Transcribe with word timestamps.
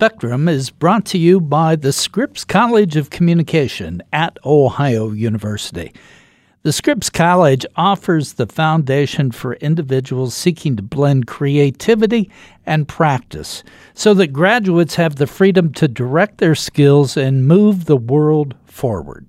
Spectrum 0.00 0.48
is 0.48 0.70
brought 0.70 1.04
to 1.04 1.18
you 1.18 1.42
by 1.42 1.76
the 1.76 1.92
Scripps 1.92 2.42
College 2.42 2.96
of 2.96 3.10
Communication 3.10 4.02
at 4.14 4.38
Ohio 4.46 5.10
University. 5.10 5.92
The 6.62 6.72
Scripps 6.72 7.10
College 7.10 7.66
offers 7.76 8.32
the 8.32 8.46
foundation 8.46 9.30
for 9.30 9.56
individuals 9.56 10.32
seeking 10.32 10.74
to 10.76 10.82
blend 10.82 11.26
creativity 11.26 12.30
and 12.64 12.88
practice 12.88 13.62
so 13.92 14.14
that 14.14 14.32
graduates 14.32 14.94
have 14.94 15.16
the 15.16 15.26
freedom 15.26 15.70
to 15.74 15.86
direct 15.86 16.38
their 16.38 16.54
skills 16.54 17.18
and 17.18 17.46
move 17.46 17.84
the 17.84 17.98
world 17.98 18.54
forward. 18.64 19.26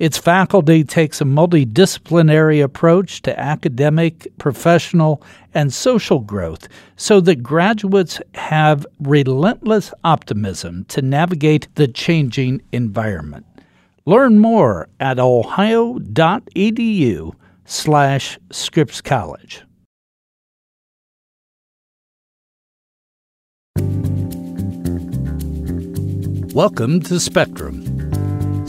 Its 0.00 0.16
faculty 0.16 0.82
takes 0.82 1.20
a 1.20 1.24
multidisciplinary 1.24 2.64
approach 2.64 3.20
to 3.20 3.38
academic, 3.38 4.32
professional, 4.38 5.22
and 5.52 5.74
social 5.74 6.20
growth 6.20 6.68
so 6.96 7.20
that 7.20 7.42
graduates 7.42 8.18
have 8.32 8.86
relentless 8.98 9.92
optimism 10.02 10.86
to 10.86 11.02
navigate 11.02 11.68
the 11.74 11.86
changing 11.86 12.62
environment. 12.72 13.44
Learn 14.06 14.38
more 14.38 14.88
at 15.00 15.18
ohio.edu 15.18 16.00
slash 17.66 18.38
Scripps 18.50 19.02
College. 19.02 19.64
Welcome 26.54 27.00
to 27.02 27.20
Spectrum. 27.20 27.89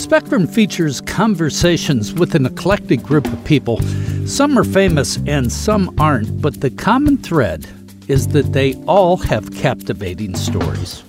Spectrum 0.02 0.48
features 0.48 1.00
conversations 1.00 2.12
with 2.12 2.34
an 2.34 2.48
eclectic 2.48 3.04
group 3.04 3.28
of 3.28 3.46
people. 3.46 3.80
Some 4.26 4.58
are 4.58 4.64
famous 4.64 5.20
and 5.28 5.52
some 5.52 5.94
aren't, 6.00 6.42
but 6.42 6.60
the 6.60 6.72
common 6.72 7.18
thread 7.20 7.68
is 8.08 8.30
that 8.30 8.52
they 8.52 8.74
all 8.88 9.16
have 9.18 9.54
captivating 9.54 10.36
stories. 10.36 11.04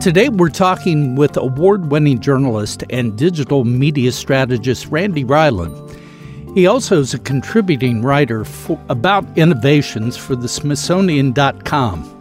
Today, 0.00 0.28
we're 0.28 0.48
talking 0.48 1.14
with 1.14 1.36
award 1.36 1.92
winning 1.92 2.18
journalist 2.20 2.82
and 2.90 3.16
digital 3.16 3.64
media 3.64 4.10
strategist 4.10 4.88
Randy 4.88 5.22
Rieland. 5.22 5.96
He 6.56 6.66
also 6.66 6.98
is 6.98 7.14
a 7.14 7.20
contributing 7.20 8.02
writer 8.02 8.44
for, 8.44 8.80
about 8.88 9.24
innovations 9.38 10.16
for 10.16 10.34
the 10.34 10.48
Smithsonian.com. 10.48 12.17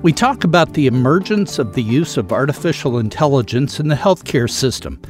We 0.00 0.12
talk 0.12 0.44
about 0.44 0.74
the 0.74 0.86
emergence 0.86 1.58
of 1.58 1.74
the 1.74 1.82
use 1.82 2.16
of 2.16 2.32
artificial 2.32 2.98
intelligence 2.98 3.80
in 3.80 3.88
the 3.88 3.96
healthcare 3.96 4.48
system. 4.48 5.02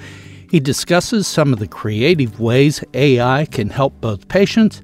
He 0.50 0.60
discusses 0.60 1.26
some 1.26 1.52
of 1.52 1.58
the 1.58 1.68
creative 1.68 2.40
ways 2.40 2.82
AI 2.94 3.46
can 3.50 3.68
help 3.68 4.00
both 4.00 4.28
patients 4.28 4.80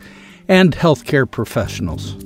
and 0.46 0.76
healthcare 0.76 1.28
professionals. 1.28 2.16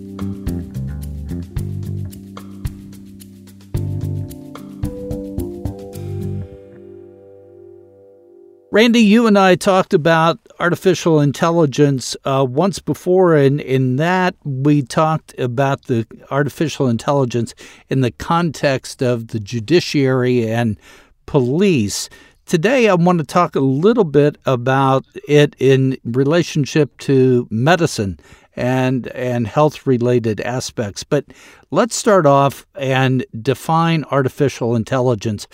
Randy, 8.70 9.00
you 9.00 9.26
and 9.26 9.38
I 9.38 9.54
talked 9.54 9.94
about 9.94 10.38
artificial 10.60 11.20
intelligence 11.20 12.14
uh, 12.26 12.44
once 12.46 12.80
before, 12.80 13.34
and 13.34 13.62
in 13.62 13.96
that 13.96 14.34
we 14.44 14.82
talked 14.82 15.32
about 15.38 15.86
the 15.86 16.06
artificial 16.30 16.86
intelligence 16.86 17.54
in 17.88 18.02
the 18.02 18.10
context 18.10 19.02
of 19.02 19.28
the 19.28 19.40
judiciary 19.40 20.46
and 20.46 20.76
police. 21.24 22.10
Today, 22.44 22.90
I 22.90 22.94
want 22.94 23.20
to 23.20 23.24
talk 23.24 23.56
a 23.56 23.60
little 23.60 24.04
bit 24.04 24.36
about 24.44 25.06
it 25.26 25.56
in 25.58 25.96
relationship 26.04 26.94
to 26.98 27.48
medicine 27.50 28.20
and 28.54 29.08
and 29.08 29.46
health 29.46 29.86
related 29.86 30.42
aspects. 30.42 31.04
But 31.04 31.24
let's 31.70 31.96
start 31.96 32.26
off 32.26 32.66
and 32.74 33.24
define 33.40 34.04
artificial 34.10 34.76
intelligence 34.76 35.46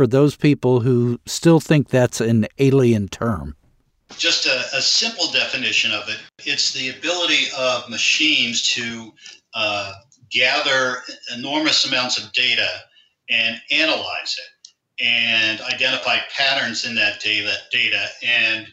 for 0.00 0.06
those 0.06 0.34
people 0.34 0.80
who 0.80 1.20
still 1.26 1.60
think 1.60 1.90
that's 1.90 2.22
an 2.22 2.46
alien 2.58 3.06
term? 3.06 3.54
Just 4.16 4.46
a, 4.46 4.64
a 4.74 4.80
simple 4.80 5.30
definition 5.30 5.92
of 5.92 6.08
it 6.08 6.16
it's 6.38 6.72
the 6.72 6.88
ability 6.88 7.48
of 7.58 7.86
machines 7.90 8.62
to 8.76 9.12
uh, 9.52 9.92
gather 10.30 11.02
enormous 11.36 11.84
amounts 11.84 12.16
of 12.16 12.32
data 12.32 12.66
and 13.28 13.60
analyze 13.70 14.38
it 14.38 15.04
and 15.04 15.60
identify 15.60 16.16
patterns 16.34 16.86
in 16.86 16.94
that 16.94 17.20
data, 17.20 17.52
data 17.70 18.06
and 18.26 18.68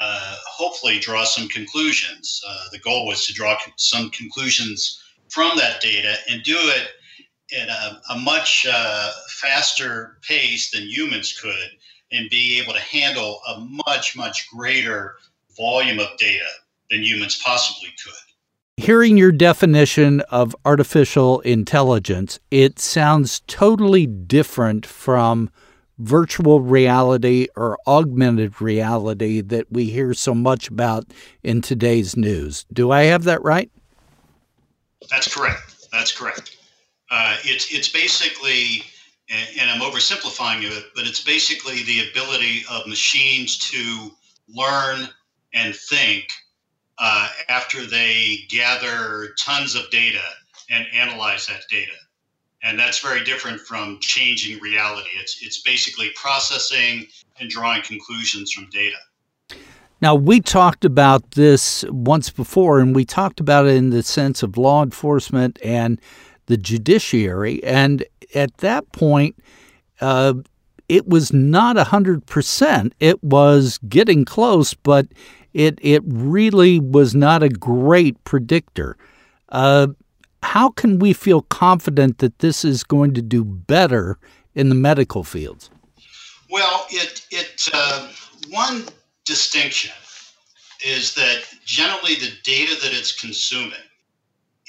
uh, 0.00 0.36
hopefully 0.46 1.00
draw 1.00 1.24
some 1.24 1.48
conclusions. 1.48 2.40
Uh, 2.48 2.66
the 2.70 2.78
goal 2.78 3.08
was 3.08 3.26
to 3.26 3.32
draw 3.32 3.56
some 3.74 4.08
conclusions 4.10 5.02
from 5.30 5.50
that 5.56 5.80
data 5.80 6.14
and 6.28 6.44
do 6.44 6.56
it 6.56 6.90
at 7.52 7.68
a, 7.68 8.00
a 8.12 8.18
much 8.18 8.66
uh, 8.70 9.10
faster 9.28 10.18
pace 10.26 10.70
than 10.70 10.82
humans 10.82 11.38
could 11.40 11.70
and 12.12 12.28
be 12.30 12.60
able 12.60 12.72
to 12.72 12.80
handle 12.80 13.40
a 13.48 13.60
much, 13.86 14.16
much 14.16 14.48
greater 14.50 15.16
volume 15.56 15.98
of 15.98 16.16
data 16.18 16.48
than 16.90 17.02
humans 17.02 17.40
possibly 17.44 17.90
could. 18.04 18.14
Hearing 18.76 19.16
your 19.16 19.32
definition 19.32 20.20
of 20.30 20.56
artificial 20.64 21.40
intelligence, 21.40 22.40
it 22.50 22.78
sounds 22.78 23.40
totally 23.46 24.06
different 24.06 24.86
from 24.86 25.50
virtual 25.98 26.62
reality 26.62 27.46
or 27.56 27.78
augmented 27.86 28.60
reality 28.60 29.42
that 29.42 29.70
we 29.70 29.84
hear 29.90 30.14
so 30.14 30.34
much 30.34 30.68
about 30.68 31.04
in 31.42 31.60
today's 31.60 32.16
news. 32.16 32.64
Do 32.72 32.90
I 32.90 33.02
have 33.02 33.24
that 33.24 33.42
right? 33.42 33.70
That's 35.10 35.32
correct. 35.32 35.88
That's 35.92 36.16
correct. 36.16 36.56
Uh, 37.10 37.36
it's 37.44 37.72
it's 37.72 37.88
basically, 37.88 38.84
and, 39.28 39.68
I'm 39.68 39.80
oversimplifying 39.80 40.62
it, 40.62 40.84
but 40.94 41.06
it's 41.06 41.22
basically 41.22 41.82
the 41.82 42.08
ability 42.10 42.64
of 42.70 42.86
machines 42.86 43.58
to 43.70 44.10
learn 44.48 45.08
and 45.52 45.74
think 45.74 46.28
uh, 46.98 47.28
after 47.48 47.84
they 47.84 48.46
gather 48.48 49.34
tons 49.38 49.74
of 49.74 49.90
data 49.90 50.22
and 50.70 50.86
analyze 50.94 51.46
that 51.46 51.62
data. 51.68 51.92
And 52.62 52.78
that's 52.78 53.00
very 53.00 53.24
different 53.24 53.60
from 53.60 53.98
changing 54.00 54.60
reality. 54.60 55.08
It's, 55.18 55.42
it's 55.42 55.62
basically 55.62 56.10
processing 56.14 57.06
and 57.40 57.48
drawing 57.48 57.82
conclusions 57.82 58.52
from 58.52 58.68
data. 58.70 58.98
Now, 60.02 60.14
we 60.14 60.40
talked 60.40 60.84
about 60.84 61.32
this 61.32 61.84
once 61.88 62.30
before, 62.30 62.80
and 62.80 62.94
we 62.94 63.04
talked 63.04 63.40
about 63.40 63.66
it 63.66 63.76
in 63.76 63.90
the 63.90 64.02
sense 64.02 64.42
of 64.42 64.56
law 64.56 64.82
enforcement 64.82 65.58
and 65.64 66.00
the 66.50 66.56
judiciary. 66.56 67.62
And 67.62 68.04
at 68.34 68.58
that 68.58 68.90
point, 68.90 69.36
uh, 70.00 70.34
it 70.88 71.06
was 71.08 71.32
not 71.32 71.76
100%. 71.76 72.92
It 72.98 73.22
was 73.22 73.78
getting 73.88 74.24
close, 74.24 74.74
but 74.74 75.06
it, 75.54 75.78
it 75.80 76.02
really 76.04 76.80
was 76.80 77.14
not 77.14 77.44
a 77.44 77.48
great 77.48 78.22
predictor. 78.24 78.96
Uh, 79.50 79.88
how 80.42 80.70
can 80.70 80.98
we 80.98 81.12
feel 81.12 81.42
confident 81.42 82.18
that 82.18 82.40
this 82.40 82.64
is 82.64 82.82
going 82.82 83.14
to 83.14 83.22
do 83.22 83.44
better 83.44 84.18
in 84.56 84.70
the 84.70 84.74
medical 84.74 85.22
fields? 85.22 85.70
Well, 86.50 86.86
it, 86.90 87.24
it 87.30 87.68
uh, 87.72 88.08
one 88.48 88.82
distinction 89.24 89.92
is 90.84 91.14
that 91.14 91.44
generally 91.64 92.16
the 92.16 92.32
data 92.42 92.74
that 92.82 92.92
it's 92.92 93.12
consuming 93.20 93.78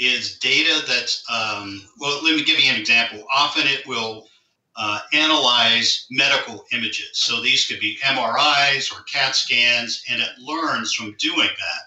is 0.02 0.40
data 0.40 0.84
that's, 0.88 1.24
um, 1.32 1.88
well, 2.00 2.24
let 2.24 2.36
me 2.36 2.44
give 2.44 2.60
you 2.60 2.72
an 2.72 2.80
example. 2.80 3.24
Often 3.34 3.68
it 3.68 3.86
will 3.86 4.28
uh, 4.76 5.00
analyze 5.14 6.08
medical 6.10 6.66
images. 6.72 7.12
So 7.14 7.40
these 7.40 7.68
could 7.68 7.80
be 7.80 8.00
MRIs 8.04 8.92
or 8.92 9.04
CAT 9.04 9.36
scans, 9.36 10.04
and 10.10 10.20
it 10.20 10.30
learns 10.40 10.92
from 10.92 11.16
doing 11.20 11.50
that. 11.50 11.84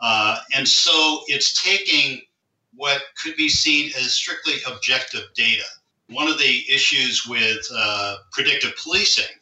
Uh, 0.00 0.38
and 0.54 0.66
so 0.66 1.24
it's 1.26 1.62
taking 1.62 2.22
what 2.74 3.02
could 3.22 3.36
be 3.36 3.50
seen 3.50 3.92
as 3.98 4.14
strictly 4.14 4.54
objective 4.66 5.24
data. 5.34 5.66
One 6.08 6.28
of 6.28 6.38
the 6.38 6.64
issues 6.70 7.26
with 7.26 7.66
uh, 7.76 8.16
predictive 8.32 8.72
policing 8.82 9.36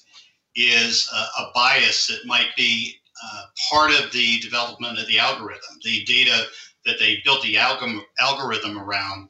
is 0.57 1.09
a 1.39 1.45
bias 1.55 2.09
that 2.09 2.27
might 2.27 2.49
be 2.57 2.97
uh, 3.23 3.43
part 3.71 3.93
of 3.93 4.11
the 4.13 4.41
development 4.41 4.99
of 4.99 5.07
the 5.07 5.19
algorithm. 5.19 5.79
The 5.85 6.05
data 6.05 6.47
that 6.91 6.99
they 6.99 7.23
built 7.25 7.43
the 7.43 7.57
algorithm 7.57 8.79
around 8.79 9.29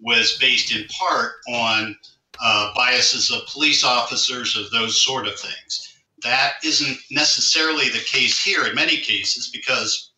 was 0.00 0.36
based 0.38 0.74
in 0.74 0.86
part 0.86 1.32
on 1.48 1.96
uh, 2.40 2.72
biases 2.74 3.30
of 3.30 3.46
police 3.46 3.82
officers, 3.82 4.56
of 4.56 4.70
those 4.70 5.00
sort 5.00 5.26
of 5.26 5.38
things. 5.38 5.96
That 6.22 6.54
isn't 6.62 6.98
necessarily 7.10 7.88
the 7.88 8.04
case 8.04 8.42
here 8.42 8.66
in 8.66 8.74
many 8.74 8.98
cases 8.98 9.48
because 9.52 10.10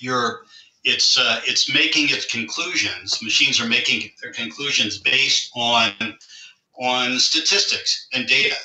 you're 0.00 0.42
it's 0.84 1.18
uh, 1.18 1.40
it's 1.46 1.72
making 1.72 2.10
its 2.10 2.26
conclusions. 2.26 3.22
Machines 3.22 3.60
are 3.60 3.68
making 3.68 4.10
their 4.22 4.32
conclusions 4.32 4.98
based 4.98 5.50
on 5.56 5.92
on 6.78 7.18
statistics 7.18 8.08
and 8.12 8.26
data 8.26 8.56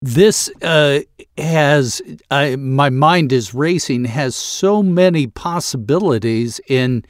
this 0.00 0.50
uh, 0.62 1.00
has 1.36 2.00
my 2.30 2.90
mind 2.90 3.32
is 3.32 3.54
racing 3.54 4.04
has 4.04 4.36
so 4.36 4.82
many 4.82 5.26
possibilities 5.26 6.60
in 6.68 7.04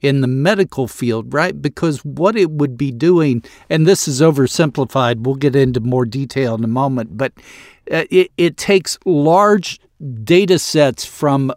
in 0.00 0.20
the 0.20 0.26
medical 0.28 0.86
field, 0.86 1.32
right? 1.32 1.62
Because 1.62 2.04
what 2.04 2.36
it 2.36 2.50
would 2.50 2.76
be 2.76 2.92
doing, 2.92 3.42
and 3.70 3.86
this 3.86 4.06
is 4.06 4.20
oversimplified, 4.20 5.22
we'll 5.22 5.34
get 5.34 5.56
into 5.56 5.80
more 5.80 6.04
detail 6.04 6.54
in 6.54 6.62
a 6.62 6.68
moment, 6.68 7.16
but 7.16 7.32
uh, 7.90 8.04
it, 8.10 8.30
it 8.36 8.58
takes 8.58 8.98
large 9.06 9.80
data 10.22 10.58
sets 10.58 11.06
from 11.06 11.50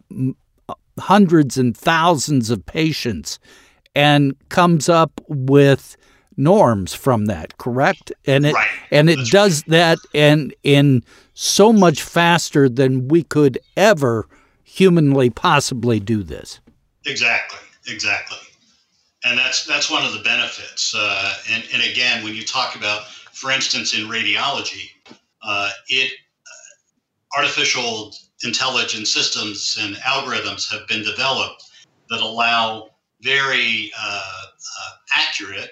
hundreds 0.97 1.57
and 1.57 1.75
thousands 1.75 2.49
of 2.49 2.65
patients 2.65 3.37
and 3.93 4.33
comes 4.47 4.87
up 4.87 5.19
with 5.27 5.97
norms 6.37 6.93
from 6.93 7.25
that 7.25 7.57
correct 7.57 8.11
and 8.25 8.45
it 8.45 8.53
right. 8.53 8.67
and 8.91 9.09
it 9.09 9.17
That's 9.17 9.29
does 9.29 9.63
right. 9.63 9.71
that 9.71 9.97
and 10.13 10.53
in 10.63 11.03
so 11.33 11.73
much 11.73 12.01
faster 12.01 12.69
than 12.69 13.07
we 13.07 13.23
could 13.23 13.59
ever 13.75 14.27
humanly 14.63 15.29
possibly 15.29 15.99
do 15.99 16.23
this 16.23 16.59
exactly 17.05 17.59
exactly 17.87 18.37
and 19.25 19.37
that's 19.37 19.65
that's 19.65 19.89
one 19.89 20.05
of 20.05 20.13
the 20.13 20.19
benefits 20.19 20.93
uh, 20.95 21.33
and 21.51 21.63
and 21.73 21.83
again 21.83 22.23
when 22.23 22.35
you 22.35 22.43
talk 22.43 22.75
about 22.75 23.07
for 23.33 23.51
instance 23.51 23.97
in 23.97 24.07
radiology 24.07 24.91
uh, 25.41 25.71
it 25.89 26.11
uh, 26.45 27.39
artificial 27.39 28.13
intelligence 28.43 29.11
systems 29.11 29.77
and 29.81 29.95
algorithms 29.97 30.71
have 30.71 30.87
been 30.87 31.03
developed 31.03 31.63
that 32.09 32.21
allow 32.21 32.89
very 33.21 33.91
uh, 33.99 34.21
uh, 34.21 34.91
accurate 35.11 35.71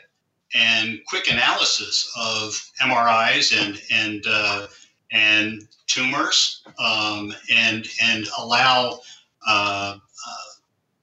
and 0.55 0.99
quick 1.07 1.29
analysis 1.29 2.11
of 2.17 2.71
MRIs 2.81 3.53
and 3.55 3.81
and 3.91 4.23
uh, 4.27 4.67
and 5.11 5.67
tumors 5.87 6.63
um, 6.79 7.33
and 7.51 7.87
and 8.01 8.27
allow 8.39 8.99
uh, 9.47 9.97
uh, 9.97 9.99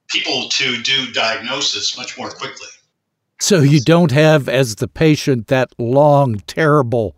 people 0.08 0.48
to 0.48 0.80
do 0.82 1.12
diagnosis 1.12 1.96
much 1.96 2.18
more 2.18 2.30
quickly. 2.30 2.68
So 3.40 3.60
you 3.60 3.80
don't 3.80 4.12
have, 4.12 4.48
as 4.48 4.76
the 4.76 4.86
patient, 4.86 5.48
that 5.48 5.70
long, 5.76 6.36
terrible 6.46 7.16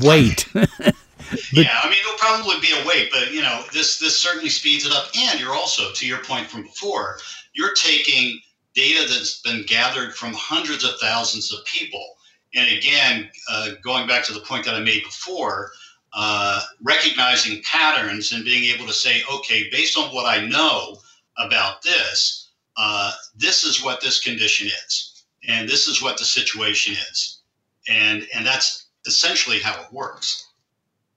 wait. 0.00 0.46
yeah, 0.54 1.80
I 1.82 1.90
mean, 1.90 1.98
it'll 2.00 2.18
probably 2.18 2.58
be 2.60 2.72
a 2.72 2.86
wait, 2.86 3.10
but 3.12 3.32
you 3.32 3.42
know, 3.42 3.64
this 3.72 3.98
this 3.98 4.18
certainly 4.18 4.48
speeds 4.48 4.86
it 4.86 4.92
up. 4.92 5.08
And 5.16 5.38
you're 5.38 5.54
also, 5.54 5.92
to 5.92 6.06
your 6.06 6.18
point 6.24 6.46
from 6.46 6.62
before, 6.62 7.18
you're 7.52 7.74
taking 7.74 8.40
data 8.78 9.08
that's 9.08 9.40
been 9.40 9.64
gathered 9.64 10.14
from 10.14 10.32
hundreds 10.32 10.84
of 10.84 10.98
thousands 11.00 11.52
of 11.52 11.64
people. 11.64 12.14
And 12.54 12.70
again, 12.70 13.28
uh, 13.50 13.70
going 13.82 14.06
back 14.06 14.24
to 14.26 14.32
the 14.32 14.40
point 14.40 14.64
that 14.66 14.74
I 14.74 14.80
made 14.80 15.02
before, 15.02 15.72
uh, 16.12 16.62
recognizing 16.82 17.60
patterns 17.64 18.30
and 18.32 18.44
being 18.44 18.72
able 18.72 18.86
to 18.86 18.92
say, 18.92 19.22
okay, 19.32 19.68
based 19.70 19.98
on 19.98 20.14
what 20.14 20.26
I 20.26 20.46
know 20.46 20.98
about 21.36 21.82
this, 21.82 22.50
uh, 22.76 23.12
this 23.36 23.64
is 23.64 23.82
what 23.82 24.00
this 24.00 24.20
condition 24.20 24.68
is, 24.68 25.24
and 25.48 25.68
this 25.68 25.88
is 25.88 26.00
what 26.00 26.16
the 26.16 26.24
situation 26.24 26.94
is, 27.10 27.40
and 27.88 28.26
and 28.32 28.46
that's 28.46 28.86
essentially 29.06 29.58
how 29.58 29.74
it 29.82 29.92
works 29.92 30.47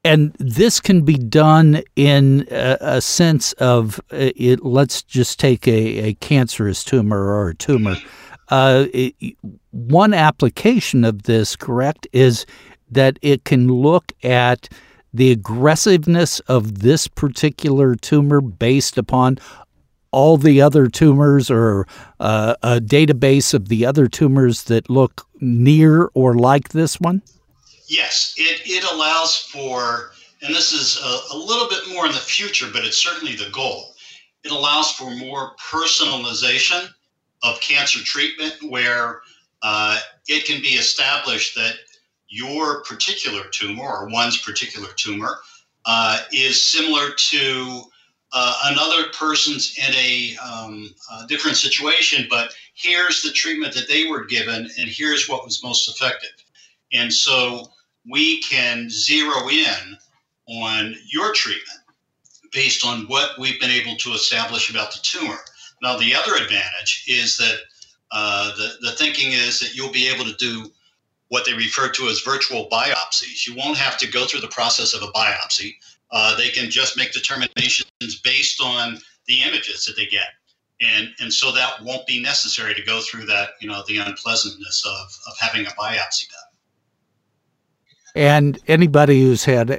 and 0.04 0.34
this 0.40 0.80
can 0.80 1.04
be 1.04 1.16
done 1.16 1.84
in 1.96 2.48
a, 2.50 2.78
a 2.82 3.02
sense 3.02 3.54
of 3.54 4.00
uh, 4.12 4.34
it, 4.36 4.64
let's 4.64 5.04
just 5.04 5.40
take 5.40 5.68
a, 5.68 6.10
a, 6.10 6.14
cancerous 6.16 6.84
tumor 6.84 7.34
or 7.34 7.50
a 7.50 7.56
tumor. 7.56 7.96
Uh, 8.50 8.86
it, 8.94 9.38
one 9.72 10.14
application 10.14 11.06
of 11.06 11.24
this, 11.24 11.56
correct, 11.56 12.08
is 12.12 12.46
that 12.90 13.18
it 13.22 13.46
can 13.46 13.68
look 13.68 14.12
at 14.24 14.68
the 15.14 15.32
aggressiveness 15.32 16.40
of 16.42 16.80
this 16.80 17.08
particular 17.08 17.96
tumor 17.96 18.42
based 18.42 18.98
upon 18.98 19.38
all 20.12 20.36
the 20.36 20.62
other 20.62 20.88
tumors 20.88 21.50
or 21.50 21.88
uh, 22.20 22.56
a 22.64 22.80
database 22.80 23.54
of 23.54 23.70
the 23.70 23.86
other 23.86 24.08
tumors 24.08 24.64
that 24.64 24.90
look 24.90 25.28
near 25.40 26.10
or 26.14 26.36
like 26.36 26.70
this 26.70 27.00
one? 27.00 27.22
Yes, 27.92 28.34
it, 28.38 28.62
it 28.64 28.90
allows 28.90 29.36
for, 29.36 30.14
and 30.42 30.56
this 30.56 30.72
is 30.72 30.98
a, 30.98 31.36
a, 31.36 31.38
little 31.38 31.68
bit 31.68 31.94
more 31.94 32.06
in 32.06 32.14
the 32.14 32.20
future, 32.20 32.68
but 32.72 32.86
it's 32.86 32.98
certainly 32.98 33.36
the 33.36 33.50
goal. 33.50 33.94
It 34.46 34.54
allows 34.54 34.94
for 34.94 35.14
more 35.14 35.58
personalization 35.58 36.88
of 37.44 37.60
cancer 37.60 38.00
treatment 38.02 38.56
where 38.70 39.24
uh, 39.62 40.00
it 40.30 40.46
can 40.46 40.62
be 40.62 40.70
established 40.70 41.54
that 41.56 41.74
your 42.30 42.82
particular 42.84 43.44
tumor 43.52 43.84
or 43.84 44.08
one's 44.08 44.38
particular 44.38 44.88
tumor 44.96 45.40
uh, 45.86 46.20
is 46.32 46.64
similar 46.64 47.10
to 47.18 47.82
uh, 48.32 48.58
another 48.72 49.10
person's 49.10 49.78
in 49.78 49.94
a, 49.96 50.38
um, 50.38 50.96
a 51.20 51.28
different 51.28 51.58
situation, 51.58 52.26
but 52.30 52.54
here's 52.74 53.22
the 53.22 53.32
treatment 53.32 53.74
that 53.74 53.90
they 53.90 54.06
were 54.06 54.24
given, 54.24 54.70
and 54.80 54.88
here's 54.88 55.28
what 55.28 55.44
was 55.44 55.62
most 55.62 55.90
effective. 55.90 56.30
And 56.94 57.14
so 57.14 57.70
we 58.10 58.42
can 58.42 58.90
zero 58.90 59.50
in 59.50 59.98
on 60.48 60.96
your 61.08 61.34
treatment 61.34 61.80
based 62.52 62.86
on 62.86 63.06
what 63.08 63.38
we've 63.40 63.60
been 63.60 63.72
able 63.72 63.96
to 63.96 64.12
establish 64.12 64.70
about 64.70 64.92
the 64.92 65.00
tumor. 65.02 65.38
Now, 65.82 65.98
the 65.98 66.14
other 66.14 66.36
advantage 66.36 67.06
is 67.08 67.38
that 67.38 67.60
uh, 68.12 68.56
the, 68.56 68.74
the 68.82 68.92
thinking 68.92 69.32
is 69.32 69.60
that 69.60 69.74
you'll 69.74 69.92
be 69.92 70.08
able 70.10 70.26
to 70.26 70.36
do 70.36 70.70
what 71.30 71.46
they 71.46 71.54
refer 71.54 71.90
to 71.90 72.08
as 72.08 72.20
virtual 72.20 72.68
biopsies. 72.70 73.48
You 73.48 73.56
won't 73.56 73.78
have 73.78 73.98
to 74.00 74.12
go 74.12 74.26
through 74.26 74.42
the 74.42 74.50
process 74.50 74.94
of 74.94 75.02
a 75.02 75.12
biopsy. 75.14 75.76
Uh, 76.12 76.36
they 76.36 76.50
can 76.50 76.70
just 76.70 76.98
make 76.98 77.14
determinations 77.14 78.20
based 78.22 78.62
on 78.62 79.00
the 79.28 79.42
images 79.44 79.86
that 79.86 79.96
they 79.96 80.08
get. 80.08 80.28
And, 80.82 81.10
and 81.22 81.34
so 81.34 81.52
that 81.54 81.82
won't 81.84 82.06
be 82.06 82.22
necessary 82.22 82.74
to 82.74 82.82
go 82.84 83.00
through 83.00 83.26
that, 83.28 83.52
you 83.62 83.70
know, 83.70 83.84
the 83.88 84.00
unpleasantness 84.00 84.86
of, 84.86 85.08
of 85.28 85.38
having 85.40 85.66
a 85.66 85.70
biopsy 85.70 86.28
done. 86.28 86.51
And 88.14 88.60
anybody 88.68 89.22
who's 89.22 89.46
had 89.46 89.70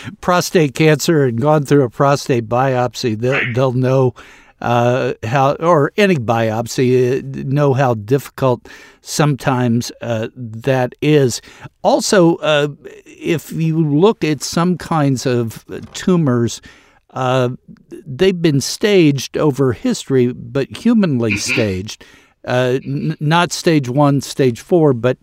prostate 0.20 0.74
cancer 0.74 1.24
and 1.24 1.40
gone 1.40 1.64
through 1.64 1.84
a 1.84 1.90
prostate 1.90 2.48
biopsy, 2.48 3.18
they'll, 3.18 3.52
they'll 3.52 3.72
know 3.72 4.14
uh, 4.62 5.14
how, 5.24 5.54
or 5.54 5.92
any 5.96 6.14
biopsy, 6.16 7.18
uh, 7.18 7.42
know 7.48 7.74
how 7.74 7.94
difficult 7.94 8.68
sometimes 9.00 9.90
uh, 10.00 10.28
that 10.36 10.94
is. 11.02 11.42
Also, 11.82 12.36
uh, 12.36 12.68
if 13.04 13.52
you 13.52 13.84
look 13.84 14.22
at 14.22 14.40
some 14.40 14.78
kinds 14.78 15.26
of 15.26 15.64
tumors, 15.94 16.62
uh, 17.10 17.50
they've 18.06 18.40
been 18.40 18.60
staged 18.60 19.36
over 19.36 19.72
history, 19.72 20.32
but 20.32 20.74
humanly 20.76 21.32
mm-hmm. 21.32 21.52
staged. 21.52 22.04
Uh, 22.46 22.78
n- 22.84 23.16
not 23.20 23.52
stage 23.52 23.88
one, 23.88 24.20
stage 24.20 24.60
four, 24.60 24.92
but 24.92 25.18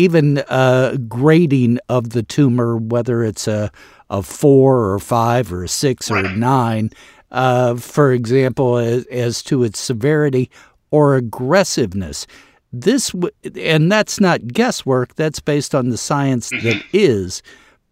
even 0.00 0.38
uh, 0.48 0.96
grading 1.08 1.78
of 1.88 2.10
the 2.10 2.22
tumor, 2.22 2.76
whether 2.76 3.22
it's 3.22 3.46
a, 3.46 3.70
a 4.08 4.22
four 4.22 4.90
or 4.90 4.98
five 4.98 5.52
or 5.52 5.64
a 5.64 5.68
six 5.68 6.10
or 6.10 6.22
nine, 6.22 6.90
uh, 7.30 7.76
for 7.76 8.12
example, 8.12 8.78
as, 8.78 9.04
as, 9.06 9.42
to 9.44 9.62
its 9.62 9.78
severity 9.78 10.50
or 10.90 11.16
aggressiveness. 11.16 12.26
This 12.72 13.10
w- 13.10 13.32
and 13.56 13.90
that's 13.90 14.20
not 14.20 14.46
guesswork. 14.48 15.14
That's 15.16 15.40
based 15.40 15.74
on 15.74 15.90
the 15.90 15.98
science 15.98 16.50
that 16.50 16.60
mm-hmm. 16.62 16.88
is. 16.92 17.42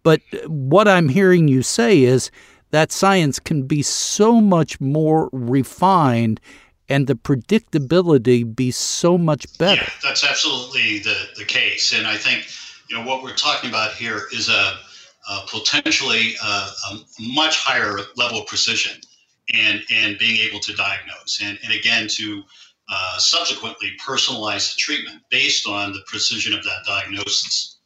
But 0.03 0.21
what 0.47 0.87
I'm 0.87 1.09
hearing 1.09 1.47
you 1.47 1.61
say 1.61 2.03
is 2.03 2.31
that 2.71 2.91
science 2.91 3.39
can 3.39 3.63
be 3.63 3.81
so 3.81 4.39
much 4.41 4.79
more 4.79 5.29
refined 5.31 6.39
and 6.89 7.05
the 7.05 7.15
predictability 7.15 8.43
be 8.55 8.71
so 8.71 9.17
much 9.17 9.57
better. 9.57 9.81
Yeah, 9.81 9.89
that's 10.03 10.23
absolutely 10.23 10.99
the, 10.99 11.15
the 11.37 11.45
case. 11.45 11.93
And 11.93 12.07
I 12.07 12.17
think, 12.17 12.47
you 12.89 12.97
know, 12.97 13.07
what 13.07 13.23
we're 13.23 13.35
talking 13.35 13.69
about 13.69 13.93
here 13.93 14.23
is 14.33 14.49
a, 14.49 14.73
a 15.31 15.41
potentially 15.47 16.33
a, 16.43 16.47
a, 16.47 16.99
much 17.19 17.57
higher 17.57 17.99
level 18.17 18.41
of 18.41 18.47
precision 18.47 18.99
and, 19.53 19.81
and 19.93 20.17
being 20.17 20.37
able 20.37 20.59
to 20.61 20.73
diagnose. 20.73 21.39
And, 21.43 21.59
and 21.63 21.73
again, 21.73 22.07
to 22.09 22.43
uh, 22.91 23.17
subsequently 23.19 23.91
personalize 24.05 24.73
the 24.73 24.77
treatment 24.77 25.21
based 25.29 25.67
on 25.67 25.93
the 25.93 26.01
precision 26.07 26.53
of 26.53 26.63
that 26.63 26.83
diagnosis. 26.87 27.78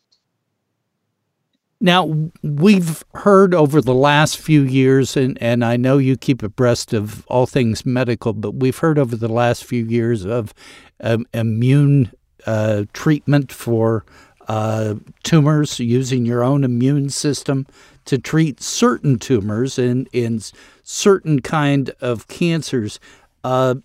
Now, 1.84 2.30
we've 2.42 3.04
heard 3.14 3.54
over 3.54 3.82
the 3.82 3.94
last 3.94 4.38
few 4.38 4.62
years, 4.62 5.18
and, 5.18 5.38
and 5.42 5.66
I 5.66 5.76
know 5.76 5.98
you 5.98 6.16
keep 6.16 6.42
abreast 6.42 6.94
of 6.94 7.28
all 7.28 7.46
things 7.46 7.86
medical, 7.86 8.32
but 8.32 8.56
we've 8.56 8.78
heard 8.78 8.98
over 8.98 9.18
the 9.18 9.28
last 9.28 9.66
few 9.66 9.84
years 9.84 10.26
of 10.26 10.54
um, 11.02 11.26
immune 11.34 12.14
uh, 12.48 12.86
treatment 12.94 13.52
for 13.52 14.06
uh, 14.48 14.96
tumors, 15.24 15.78
using 15.78 16.26
your 16.26 16.42
own 16.42 16.64
immune 16.64 17.10
system 17.10 17.68
to 18.06 18.18
treat 18.18 18.62
certain 18.62 19.20
tumors 19.20 19.78
and 19.78 20.08
in 20.14 20.40
certain 20.84 21.42
kind 21.42 21.90
of 22.00 22.30
cancers. 22.30 22.98
Uh, 23.44 23.76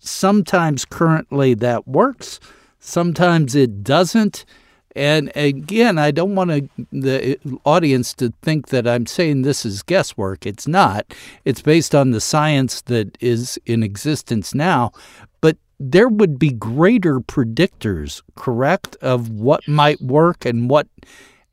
sometimes 0.00 0.84
currently 0.84 1.54
that 1.54 1.86
works, 1.86 2.40
sometimes 2.80 3.54
it 3.54 3.84
doesn't. 3.84 4.44
And 4.96 5.30
again, 5.36 5.98
I 5.98 6.10
don't 6.10 6.34
want 6.34 6.50
to, 6.50 6.68
the 6.90 7.38
audience 7.64 8.14
to 8.14 8.32
think 8.40 8.68
that 8.68 8.88
I'm 8.88 9.04
saying 9.06 9.42
this 9.42 9.66
is 9.66 9.82
guesswork. 9.82 10.46
It's 10.46 10.66
not. 10.66 11.14
It's 11.44 11.60
based 11.60 11.94
on 11.94 12.12
the 12.12 12.20
science 12.20 12.80
that 12.82 13.16
is 13.20 13.60
in 13.66 13.82
existence 13.82 14.54
now. 14.54 14.92
But 15.42 15.58
there 15.78 16.08
would 16.08 16.38
be 16.38 16.50
greater 16.50 17.20
predictors, 17.20 18.22
correct, 18.36 18.96
of 19.02 19.28
what 19.28 19.68
might 19.68 20.00
work 20.00 20.46
and 20.46 20.70
what 20.70 20.88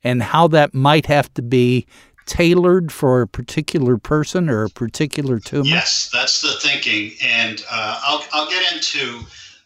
and 0.02 0.22
how 0.22 0.48
that 0.48 0.74
might 0.74 1.06
have 1.06 1.32
to 1.34 1.42
be 1.42 1.86
tailored 2.26 2.90
for 2.90 3.20
a 3.22 3.28
particular 3.28 3.98
person 3.98 4.48
or 4.48 4.64
a 4.64 4.70
particular 4.70 5.38
tumor? 5.38 5.66
Yes, 5.66 6.10
that's 6.12 6.40
the 6.40 6.52
thinking, 6.52 7.12
and 7.22 7.62
uh, 7.70 8.00
I'll 8.06 8.24
I'll 8.32 8.48
get 8.48 8.72
into. 8.72 9.20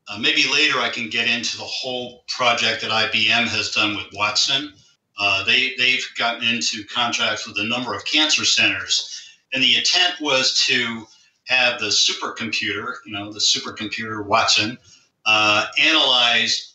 Uh, 0.08 0.18
maybe 0.18 0.44
later 0.50 0.78
I 0.78 0.88
can 0.88 1.10
get 1.10 1.28
into 1.28 1.56
the 1.56 1.64
whole 1.64 2.24
project 2.28 2.82
that 2.82 2.90
IBM 2.90 3.46
has 3.48 3.70
done 3.72 3.94
with 3.96 4.06
Watson. 4.14 4.72
Uh, 5.18 5.44
they 5.44 5.74
they've 5.76 6.04
gotten 6.16 6.46
into 6.48 6.84
contracts 6.84 7.46
with 7.46 7.58
a 7.58 7.64
number 7.64 7.94
of 7.94 8.04
cancer 8.04 8.44
centers, 8.44 9.36
and 9.52 9.62
the 9.62 9.76
intent 9.76 10.14
was 10.20 10.54
to 10.66 11.06
have 11.44 11.80
the 11.80 11.86
supercomputer, 11.86 12.94
you 13.04 13.12
know, 13.12 13.32
the 13.32 13.38
supercomputer 13.38 14.24
Watson, 14.24 14.78
uh, 15.26 15.66
analyze 15.78 16.74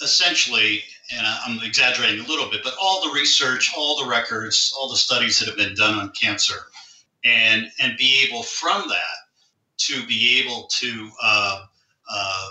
essentially, 0.00 0.82
and 1.12 1.26
I'm 1.26 1.62
exaggerating 1.62 2.24
a 2.24 2.28
little 2.28 2.50
bit, 2.50 2.62
but 2.64 2.74
all 2.80 3.04
the 3.04 3.14
research, 3.14 3.72
all 3.76 4.02
the 4.02 4.10
records, 4.10 4.74
all 4.76 4.88
the 4.88 4.96
studies 4.96 5.38
that 5.38 5.48
have 5.48 5.56
been 5.56 5.74
done 5.74 5.98
on 5.98 6.10
cancer, 6.10 6.66
and 7.24 7.70
and 7.80 7.96
be 7.96 8.26
able 8.26 8.42
from 8.42 8.88
that 8.88 9.22
to 9.78 10.04
be 10.06 10.40
able 10.40 10.68
to 10.78 11.10
uh, 11.22 11.64
uh, 12.12 12.48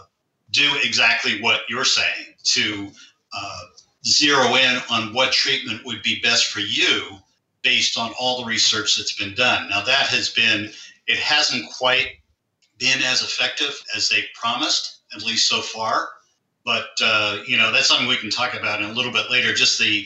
do 0.52 0.70
exactly 0.84 1.42
what 1.42 1.62
you're 1.70 1.86
saying 1.86 2.36
to 2.44 2.92
uh, 3.34 3.60
zero 4.06 4.56
in 4.56 4.82
on 4.90 5.14
what 5.14 5.32
treatment 5.32 5.86
would 5.86 6.02
be 6.04 6.20
best 6.22 6.48
for 6.48 6.60
you 6.60 7.18
based 7.62 7.98
on 7.98 8.12
all 8.20 8.42
the 8.42 8.46
research 8.46 8.98
that's 8.98 9.16
been 9.16 9.36
done. 9.36 9.70
Now 9.70 9.84
that 9.84 10.08
has 10.08 10.30
been 10.30 10.72
it 11.08 11.18
hasn't 11.18 11.72
quite 11.72 12.08
been 12.78 13.02
as 13.04 13.22
effective 13.22 13.82
as 13.96 14.10
they 14.10 14.24
promised, 14.34 15.02
at 15.16 15.24
least 15.24 15.48
so 15.48 15.62
far. 15.62 16.10
But 16.66 16.90
uh, 17.02 17.40
you 17.46 17.58
know, 17.58 17.72
that's 17.72 17.88
something 17.88 18.08
we 18.08 18.18
can 18.18 18.30
talk 18.30 18.54
about 18.54 18.82
in 18.82 18.90
a 18.90 18.94
little 18.94 19.12
bit 19.12 19.30
later. 19.32 19.54
Just 19.54 19.80
the 19.80 20.06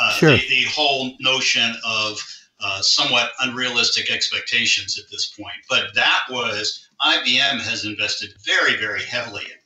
uh, 0.00 0.12
sure. 0.12 0.30
the, 0.30 0.48
the, 0.48 0.64
whole 0.64 1.14
notion 1.20 1.74
of 1.86 2.18
uh, 2.60 2.80
somewhat 2.80 3.32
unrealistic 3.40 4.10
expectations 4.10 4.98
at 4.98 5.10
this 5.10 5.26
point. 5.26 5.54
But 5.68 5.94
that 5.94 6.22
was 6.30 6.88
IBM 7.04 7.60
has 7.60 7.84
invested 7.84 8.34
very, 8.44 8.76
very 8.76 9.02
heavily 9.02 9.44
in 9.44 9.58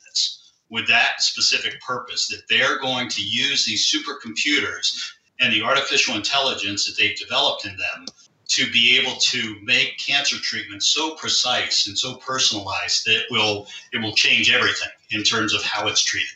with 0.69 0.87
that 0.87 1.21
specific 1.21 1.79
purpose 1.81 2.27
that 2.27 2.41
they're 2.49 2.79
going 2.79 3.09
to 3.09 3.21
use 3.21 3.65
these 3.65 3.91
supercomputers 3.91 5.11
and 5.39 5.53
the 5.53 5.61
artificial 5.61 6.15
intelligence 6.15 6.85
that 6.85 6.97
they've 6.97 7.17
developed 7.17 7.65
in 7.65 7.71
them 7.77 8.05
to 8.47 8.69
be 8.71 8.97
able 8.97 9.15
to 9.17 9.57
make 9.61 9.97
cancer 9.97 10.37
treatment 10.37 10.81
so 10.81 11.15
precise 11.15 11.87
and 11.87 11.97
so 11.97 12.15
personalized 12.15 13.05
that 13.05 13.15
it 13.15 13.25
will 13.29 13.67
it 13.91 14.01
will 14.01 14.13
change 14.13 14.51
everything 14.51 14.89
in 15.11 15.23
terms 15.23 15.53
of 15.53 15.61
how 15.63 15.87
it's 15.87 16.03
treated. 16.03 16.29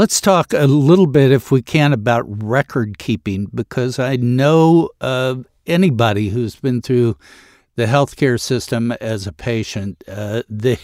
Let's 0.00 0.20
talk 0.22 0.54
a 0.54 0.66
little 0.66 1.06
bit, 1.06 1.30
if 1.30 1.50
we 1.50 1.60
can, 1.60 1.92
about 1.92 2.24
record 2.42 2.96
keeping 2.96 3.48
because 3.54 3.98
I 3.98 4.16
know 4.16 4.88
uh, 5.02 5.42
anybody 5.66 6.30
who's 6.30 6.56
been 6.56 6.80
through 6.80 7.18
the 7.80 7.86
healthcare 7.86 8.38
system 8.38 8.92
as 9.00 9.26
a 9.26 9.32
patient, 9.32 10.04
uh, 10.06 10.42
they 10.50 10.78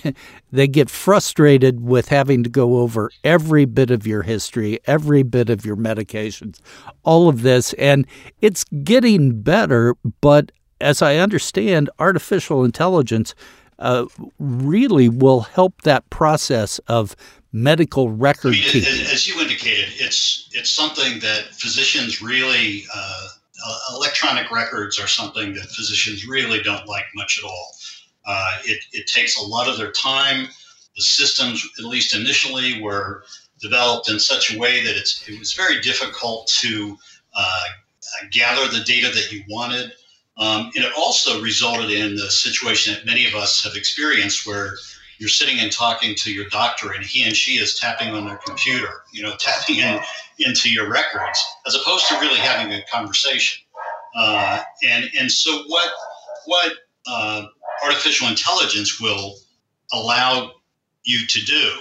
they 0.51 0.67
get 0.67 0.89
frustrated 0.89 1.83
with 1.83 2.09
having 2.09 2.43
to 2.43 2.49
go 2.49 2.79
over 2.79 3.11
every 3.23 3.67
bit 3.67 3.91
of 3.91 4.07
your 4.07 4.23
history, 4.23 4.81
every 4.87 5.23
bit 5.23 5.51
of 5.51 5.67
your 5.67 5.77
medications, 5.77 6.59
all 7.03 7.29
of 7.29 7.43
this, 7.43 7.75
and 7.75 8.07
it's 8.41 8.65
getting 8.83 9.43
better. 9.43 9.95
But 10.23 10.53
as 10.81 11.03
I 11.03 11.17
understand, 11.17 11.91
artificial 11.99 12.65
intelligence 12.65 13.35
uh, 13.79 14.07
really 14.39 15.11
will 15.11 15.43
help 15.43 15.83
that 15.83 16.09
process 16.09 16.79
of 16.89 17.15
medical 17.53 18.09
record 18.09 18.49
I 18.49 18.53
mean, 18.53 18.63
keeping. 18.63 19.07
As 19.13 19.29
you 19.29 19.39
indicated, 19.39 19.89
it's 19.97 20.49
it's 20.53 20.71
something 20.71 21.21
that 21.21 21.49
physicians 21.53 22.23
really. 22.23 22.85
Uh, 22.95 23.29
uh, 23.65 23.79
electronic 23.95 24.51
records 24.51 24.99
are 24.99 25.07
something 25.07 25.55
that 25.55 25.71
physicians 25.71 26.27
really 26.27 26.63
don't 26.63 26.87
like 26.87 27.07
much 27.15 27.39
at 27.39 27.45
all. 27.45 27.73
Uh, 28.27 28.59
it, 28.65 28.83
it 28.93 29.07
takes 29.07 29.39
a 29.39 29.43
lot 29.43 29.69
of 29.69 29.79
their 29.79 29.93
time. 29.93 30.49
The 30.97 31.03
systems, 31.03 31.67
at 31.79 31.85
least 31.85 32.15
initially, 32.15 32.81
were 32.83 33.25
developed 33.61 34.11
in 34.11 34.19
such 34.19 34.55
a 34.55 34.59
way 34.59 34.85
that 34.85 34.97
it's, 34.97 35.27
it 35.29 35.39
was 35.39 35.53
very 35.53 35.81
difficult 35.81 36.47
to 36.61 36.97
uh, 37.35 37.65
gather 38.31 38.69
the 38.69 38.85
data 38.85 39.09
that 39.09 39.33
you 39.33 39.43
wanted. 39.49 39.93
Um, 40.39 40.71
and 40.77 40.85
it 40.85 40.93
also 40.97 41.41
resulted 41.41 41.91
in 41.91 42.17
the 42.17 42.31
situation 42.31 42.95
that 42.95 43.07
many 43.07 43.27
of 43.27 43.35
us 43.35 43.65
have 43.65 43.75
experienced 43.75 44.47
where 44.47 44.77
you're 45.19 45.29
sitting 45.29 45.59
and 45.61 45.73
talking 45.73 46.15
to 46.15 46.33
your 46.33 46.49
doctor 46.49 46.93
and 46.93 47.05
he 47.05 47.25
and 47.25 47.35
she 47.35 47.53
is 47.53 47.79
tapping 47.79 48.15
on 48.15 48.27
their 48.27 48.39
computer, 48.39 49.03
you 49.13 49.23
know, 49.23 49.35
tapping 49.39 49.77
in 49.77 50.01
into 50.39 50.71
your 50.71 50.91
records 50.91 51.43
as 51.67 51.75
opposed 51.75 52.07
to 52.09 52.19
really 52.21 52.39
having 52.39 52.73
a 52.73 52.83
conversation. 52.93 53.63
Uh, 54.15 54.63
and 54.87 55.11
and 55.19 55.31
so 55.31 55.65
what 55.67 55.91
what 56.47 56.73
uh, 57.07 57.47
artificial 57.85 58.29
intelligence 58.29 59.01
will 59.01 59.35
allow 59.93 60.53
you 61.05 61.27
to 61.27 61.45
do 61.45 61.73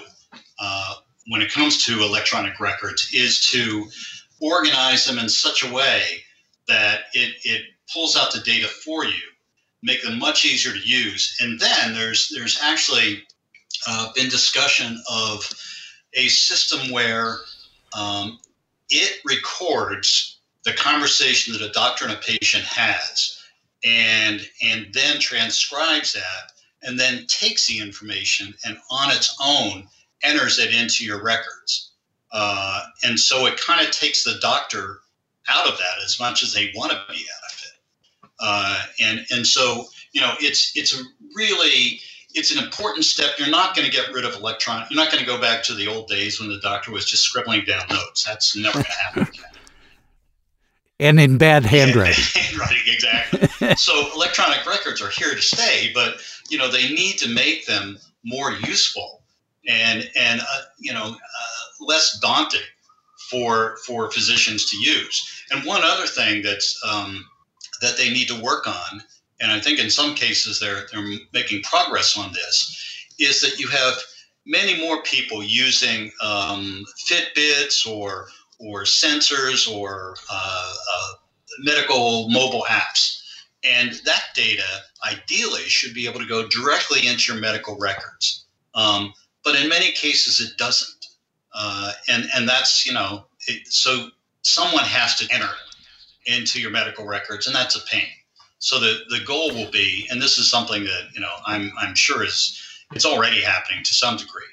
uh, 0.59 0.95
when 1.27 1.41
it 1.41 1.51
comes 1.51 1.85
to 1.85 2.01
electronic 2.01 2.59
records 2.59 3.09
is 3.13 3.49
to 3.51 3.85
organize 4.41 5.05
them 5.05 5.17
in 5.17 5.29
such 5.29 5.63
a 5.63 5.73
way 5.73 6.03
that 6.67 7.01
it, 7.13 7.35
it 7.43 7.61
pulls 7.91 8.15
out 8.15 8.31
the 8.31 8.39
data 8.41 8.67
for 8.67 9.05
you 9.05 9.21
make 9.85 10.01
them 10.03 10.19
much 10.19 10.45
easier 10.45 10.73
to 10.73 10.79
use. 10.79 11.37
And 11.39 11.59
then 11.59 11.93
there's 11.93 12.29
there's 12.35 12.59
actually 12.61 13.23
uh, 13.87 14.11
been 14.13 14.29
discussion 14.29 15.01
of 15.09 15.49
a 16.15 16.27
system 16.27 16.91
where 16.91 17.37
um, 17.95 18.39
it 18.89 19.19
records 19.23 20.39
the 20.63 20.73
conversation 20.73 21.53
that 21.53 21.61
a 21.61 21.71
doctor 21.71 22.05
and 22.05 22.13
a 22.13 22.17
patient 22.17 22.63
has, 22.63 23.43
and 23.83 24.41
and 24.61 24.87
then 24.91 25.19
transcribes 25.19 26.13
that, 26.13 26.51
and 26.81 26.99
then 26.99 27.25
takes 27.27 27.67
the 27.67 27.79
information 27.79 28.53
and 28.65 28.77
on 28.89 29.11
its 29.11 29.37
own 29.41 29.87
enters 30.23 30.57
it 30.57 30.73
into 30.73 31.05
your 31.05 31.23
records. 31.23 31.91
Uh, 32.31 32.81
and 33.03 33.19
so 33.19 33.45
it 33.45 33.59
kind 33.61 33.85
of 33.85 33.93
takes 33.93 34.23
the 34.23 34.39
doctor 34.41 34.99
out 35.47 35.67
of 35.67 35.77
that 35.77 36.03
as 36.03 36.19
much 36.19 36.41
as 36.41 36.53
they 36.53 36.73
want 36.75 36.91
to 36.91 36.99
be 37.07 37.19
out. 37.19 37.44
Uh, 38.39 38.81
and 39.01 39.25
and 39.31 39.45
so 39.47 39.85
you 40.11 40.21
know 40.21 40.33
it's 40.39 40.75
it's 40.75 40.99
a 40.99 41.03
really 41.35 41.99
it's 42.33 42.55
an 42.55 42.63
important 42.63 43.05
step. 43.05 43.31
You're 43.37 43.49
not 43.49 43.75
going 43.75 43.89
to 43.89 43.91
get 43.91 44.11
rid 44.13 44.25
of 44.25 44.33
electronic. 44.33 44.89
You're 44.89 45.01
not 45.01 45.11
going 45.11 45.23
to 45.23 45.29
go 45.29 45.39
back 45.39 45.63
to 45.63 45.73
the 45.73 45.87
old 45.87 46.07
days 46.07 46.39
when 46.39 46.49
the 46.49 46.59
doctor 46.59 46.91
was 46.91 47.05
just 47.05 47.23
scribbling 47.23 47.63
down 47.65 47.83
notes. 47.89 48.25
That's 48.25 48.55
never 48.55 48.73
going 48.73 48.85
to 48.85 48.91
happen 48.91 49.23
again. 49.23 49.43
and 50.99 51.19
in 51.19 51.37
bad 51.37 51.65
handwriting. 51.65 52.23
Handwriting, 52.33 52.83
exactly. 52.87 53.75
so 53.77 54.13
electronic 54.13 54.65
records 54.65 55.01
are 55.01 55.09
here 55.09 55.33
to 55.33 55.41
stay, 55.41 55.91
but 55.93 56.17
you 56.49 56.57
know 56.57 56.69
they 56.69 56.89
need 56.89 57.17
to 57.19 57.29
make 57.29 57.65
them 57.65 57.97
more 58.23 58.51
useful 58.51 59.23
and 59.67 60.09
and 60.15 60.41
uh, 60.41 60.61
you 60.77 60.93
know 60.93 61.05
uh, 61.05 61.85
less 61.85 62.19
daunting 62.19 62.61
for 63.29 63.77
for 63.85 64.11
physicians 64.11 64.69
to 64.71 64.77
use. 64.77 65.43
And 65.51 65.65
one 65.65 65.81
other 65.83 66.07
thing 66.07 66.41
that's 66.41 66.79
um, 66.87 67.25
that 67.85 67.97
they 67.97 68.09
need 68.09 68.27
to 68.27 68.41
work 68.41 68.67
on 68.67 69.01
and 69.39 69.51
I 69.51 69.59
think 69.59 69.79
in 69.79 69.89
some 69.89 70.15
cases 70.15 70.59
they're 70.59 70.87
they're 70.91 71.07
making 71.33 71.63
progress 71.63 72.17
on 72.17 72.31
this, 72.33 73.05
is 73.19 73.41
that 73.41 73.59
you 73.59 73.67
have 73.67 73.95
many 74.45 74.79
more 74.79 75.01
people 75.03 75.43
using 75.43 76.11
um, 76.21 76.85
Fitbits 77.07 77.87
or 77.87 78.27
or 78.59 78.83
sensors 78.83 79.69
or 79.71 80.15
uh, 80.31 80.73
uh, 80.93 81.13
medical 81.59 82.29
mobile 82.29 82.65
apps, 82.69 83.21
and 83.63 83.93
that 84.05 84.23
data 84.33 84.63
ideally 85.05 85.63
should 85.63 85.93
be 85.93 86.07
able 86.07 86.19
to 86.19 86.25
go 86.25 86.47
directly 86.47 87.05
into 87.07 87.33
your 87.33 87.41
medical 87.41 87.77
records. 87.77 88.45
Um, 88.73 89.13
but 89.43 89.55
in 89.55 89.69
many 89.69 89.91
cases 89.91 90.39
it 90.39 90.57
doesn't, 90.57 91.07
uh, 91.53 91.91
and 92.07 92.29
and 92.33 92.47
that's 92.47 92.85
you 92.85 92.93
know 92.93 93.25
it, 93.47 93.67
so 93.67 94.09
someone 94.43 94.85
has 94.85 95.15
to 95.17 95.33
enter 95.33 95.45
it 95.45 95.64
into 96.25 96.59
your 96.59 96.71
medical 96.71 97.05
records, 97.05 97.47
and 97.47 97.55
that's 97.55 97.75
a 97.75 97.85
pain. 97.85 98.07
So 98.59 98.79
the, 98.79 98.99
the 99.09 99.23
goal 99.25 99.53
will 99.53 99.69
be, 99.69 100.07
and 100.09 100.21
this 100.21 100.37
is 100.37 100.49
something 100.49 100.83
that 100.85 101.09
you 101.13 101.21
know 101.21 101.33
I'm 101.45 101.71
I'm 101.79 101.95
sure 101.95 102.23
is 102.23 102.59
it's 102.93 103.05
already 103.05 103.41
happening 103.41 103.83
to 103.83 103.93
some 103.93 104.17
degree, 104.17 104.43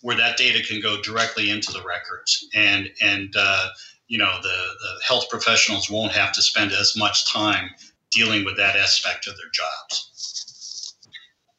where 0.00 0.16
that 0.16 0.36
data 0.36 0.62
can 0.66 0.80
go 0.80 1.00
directly 1.00 1.50
into 1.50 1.72
the 1.72 1.82
records, 1.82 2.48
and 2.54 2.90
and 3.00 3.34
uh, 3.36 3.68
you 4.08 4.18
know 4.18 4.38
the, 4.42 4.48
the 4.48 5.04
health 5.06 5.28
professionals 5.30 5.88
won't 5.88 6.12
have 6.12 6.32
to 6.32 6.42
spend 6.42 6.72
as 6.72 6.96
much 6.96 7.32
time 7.32 7.70
dealing 8.10 8.44
with 8.44 8.56
that 8.56 8.76
aspect 8.76 9.26
of 9.26 9.36
their 9.36 9.50
jobs. 9.52 10.10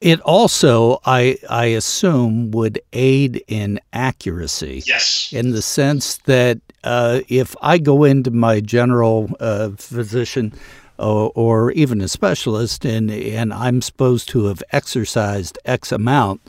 It 0.03 0.19
also, 0.19 0.99
I 1.05 1.37
I 1.49 1.67
assume, 1.67 2.51
would 2.51 2.81
aid 2.91 3.41
in 3.47 3.79
accuracy. 3.93 4.83
Yes. 4.85 5.31
In 5.31 5.51
the 5.51 5.61
sense 5.61 6.17
that 6.25 6.59
uh, 6.83 7.21
if 7.29 7.55
I 7.61 7.77
go 7.77 8.03
into 8.03 8.29
my 8.29 8.59
general 8.59 9.29
uh, 9.39 9.69
physician 9.77 10.51
or, 10.99 11.31
or 11.35 11.71
even 11.71 12.01
a 12.01 12.09
specialist, 12.09 12.83
and, 12.83 13.09
and 13.09 13.53
I'm 13.53 13.81
supposed 13.81 14.27
to 14.29 14.47
have 14.47 14.61
exercised 14.73 15.57
X 15.63 15.93
amount, 15.93 16.41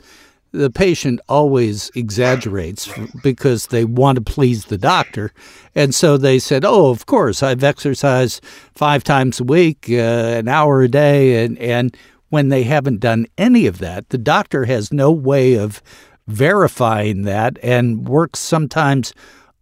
the 0.51 0.69
patient 0.69 1.21
always 1.29 1.89
exaggerates 1.95 2.89
because 3.23 3.67
they 3.67 3.85
want 3.85 4.17
to 4.17 4.21
please 4.21 4.65
the 4.65 4.77
doctor. 4.77 5.31
And 5.75 5.95
so 5.95 6.17
they 6.17 6.39
said, 6.39 6.65
Oh, 6.65 6.89
of 6.89 7.05
course, 7.05 7.41
I've 7.41 7.63
exercised 7.63 8.43
five 8.73 9.01
times 9.05 9.39
a 9.39 9.45
week, 9.45 9.85
uh, 9.89 9.93
an 9.93 10.49
hour 10.49 10.81
a 10.81 10.89
day. 10.89 11.45
And, 11.45 11.57
and 11.59 11.95
when 12.35 12.49
they 12.49 12.63
haven't 12.63 12.99
done 12.99 13.25
any 13.37 13.65
of 13.65 13.77
that, 13.77 14.09
the 14.09 14.17
doctor 14.17 14.65
has 14.65 14.91
no 14.91 15.09
way 15.09 15.57
of 15.57 15.81
verifying 16.27 17.21
that 17.21 17.57
and 17.63 18.09
works 18.09 18.39
sometimes 18.39 19.13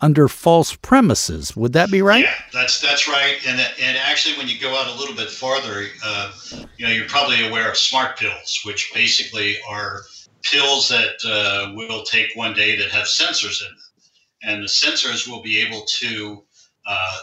under 0.02 0.28
false 0.28 0.76
premises. 0.78 1.56
Would 1.56 1.74
that 1.74 1.92
be 1.92 2.02
right? 2.02 2.24
Yeah, 2.24 2.34
that's 2.52 2.82
that's 2.82 3.08
right. 3.08 3.38
And 3.48 3.60
and 3.80 3.96
actually, 3.96 4.40
when 4.40 4.48
you 4.48 4.60
go 4.60 4.76
out 4.76 4.88
a 4.88 5.00
little 5.00 5.14
bit 5.16 5.30
farther, 5.30 5.86
uh, 6.04 6.32
you 6.76 6.88
know, 6.88 6.92
you're 6.92 7.08
probably 7.08 7.48
aware 7.48 7.70
of 7.70 7.78
smart 7.78 8.18
pills, 8.18 8.62
which 8.66 8.92
basically 8.92 9.58
are 9.70 10.02
pills 10.42 10.90
that 10.90 11.18
uh, 11.28 11.74
we'll 11.76 12.02
take 12.02 12.36
one 12.36 12.56
day 12.56 12.76
that 12.76 12.90
have 12.90 13.06
sensors 13.06 13.62
in 13.62 13.68
them, 13.68 13.78
and 14.42 14.64
the 14.64 14.68
sensors 14.68 15.30
will 15.30 15.44
be 15.44 15.60
able 15.62 15.86
to, 16.00 16.44
uh, 16.88 17.20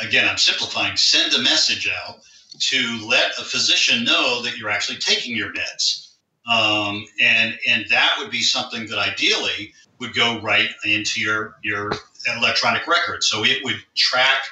again, 0.00 0.26
I'm 0.26 0.38
simplifying, 0.38 0.96
send 0.96 1.34
a 1.34 1.42
message 1.42 1.90
out 1.90 2.20
to 2.58 3.06
let 3.06 3.32
a 3.38 3.44
physician 3.44 4.04
know 4.04 4.42
that 4.42 4.56
you're 4.56 4.70
actually 4.70 4.98
taking 4.98 5.36
your 5.36 5.52
meds. 5.52 6.08
Um, 6.52 7.04
and 7.20 7.56
and 7.68 7.86
that 7.90 8.16
would 8.18 8.30
be 8.30 8.42
something 8.42 8.86
that 8.88 8.98
ideally 8.98 9.72
would 10.00 10.14
go 10.14 10.40
right 10.40 10.70
into 10.84 11.20
your 11.20 11.56
your 11.62 11.92
electronic 12.36 12.86
record. 12.86 13.22
So 13.22 13.44
it 13.44 13.64
would 13.64 13.76
track 13.94 14.42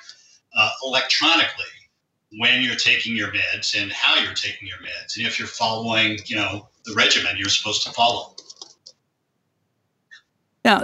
uh, 0.56 0.70
electronically 0.84 1.64
when 2.38 2.62
you're 2.62 2.76
taking 2.76 3.16
your 3.16 3.32
meds 3.32 3.80
and 3.80 3.90
how 3.90 4.22
you're 4.22 4.34
taking 4.34 4.68
your 4.68 4.78
meds, 4.78 5.16
and 5.16 5.26
if 5.26 5.38
you're 5.38 5.48
following, 5.48 6.18
you 6.26 6.36
know, 6.36 6.68
the 6.84 6.94
regimen 6.94 7.36
you're 7.36 7.48
supposed 7.48 7.82
to 7.84 7.92
follow. 7.92 8.36
Now, 10.64 10.82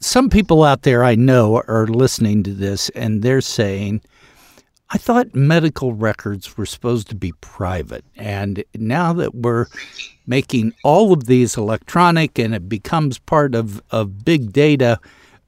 some 0.00 0.30
people 0.30 0.64
out 0.64 0.82
there 0.82 1.04
I 1.04 1.14
know 1.14 1.62
are 1.68 1.86
listening 1.86 2.42
to 2.44 2.54
this, 2.54 2.88
and 2.90 3.22
they're 3.22 3.42
saying 3.42 4.00
I 4.92 4.98
thought 4.98 5.34
medical 5.34 5.94
records 5.94 6.56
were 6.56 6.66
supposed 6.66 7.08
to 7.10 7.14
be 7.14 7.32
private. 7.40 8.04
And 8.16 8.64
now 8.74 9.12
that 9.12 9.34
we're 9.34 9.66
making 10.26 10.72
all 10.82 11.12
of 11.12 11.26
these 11.26 11.56
electronic 11.56 12.38
and 12.38 12.54
it 12.54 12.68
becomes 12.68 13.18
part 13.18 13.54
of, 13.54 13.80
of 13.90 14.24
big 14.24 14.52
data, 14.52 14.98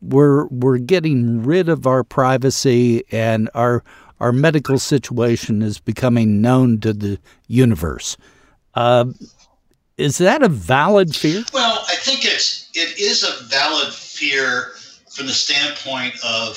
we're 0.00 0.46
we're 0.46 0.78
getting 0.78 1.42
rid 1.42 1.68
of 1.68 1.86
our 1.86 2.02
privacy 2.02 3.04
and 3.12 3.48
our 3.54 3.84
our 4.20 4.32
medical 4.32 4.78
situation 4.78 5.62
is 5.62 5.78
becoming 5.78 6.40
known 6.40 6.80
to 6.80 6.92
the 6.92 7.18
universe. 7.48 8.16
Uh, 8.74 9.06
is 9.98 10.18
that 10.18 10.42
a 10.42 10.48
valid 10.48 11.14
fear? 11.14 11.44
Well, 11.52 11.84
I 11.88 11.96
think 11.96 12.24
it's 12.24 12.70
it 12.74 12.98
is 12.98 13.24
a 13.24 13.44
valid 13.44 13.92
fear 13.92 14.72
from 15.10 15.26
the 15.26 15.32
standpoint 15.32 16.14
of 16.24 16.56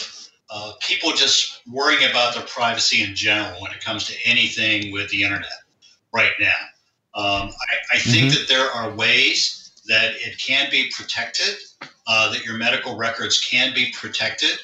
uh, 0.55 0.71
people 0.79 1.11
just 1.11 1.61
worrying 1.69 2.09
about 2.09 2.33
their 2.33 2.45
privacy 2.45 3.03
in 3.03 3.13
general 3.13 3.61
when 3.61 3.73
it 3.73 3.83
comes 3.83 4.07
to 4.07 4.15
anything 4.23 4.89
with 4.93 5.09
the 5.09 5.21
internet 5.21 5.51
right 6.13 6.31
now. 6.39 6.47
Um, 7.13 7.49
I, 7.49 7.95
I, 7.95 7.99
think 7.99 8.31
mm-hmm. 8.31 8.39
that 8.39 8.47
there 8.47 8.69
are 8.71 8.95
ways 8.95 9.73
that 9.85 10.13
it 10.15 10.37
can 10.37 10.69
be 10.71 10.89
protected, 10.95 11.57
uh, 12.07 12.31
that 12.31 12.45
your 12.45 12.55
medical 12.55 12.95
records 12.95 13.37
can 13.41 13.73
be 13.73 13.93
protected. 13.99 14.57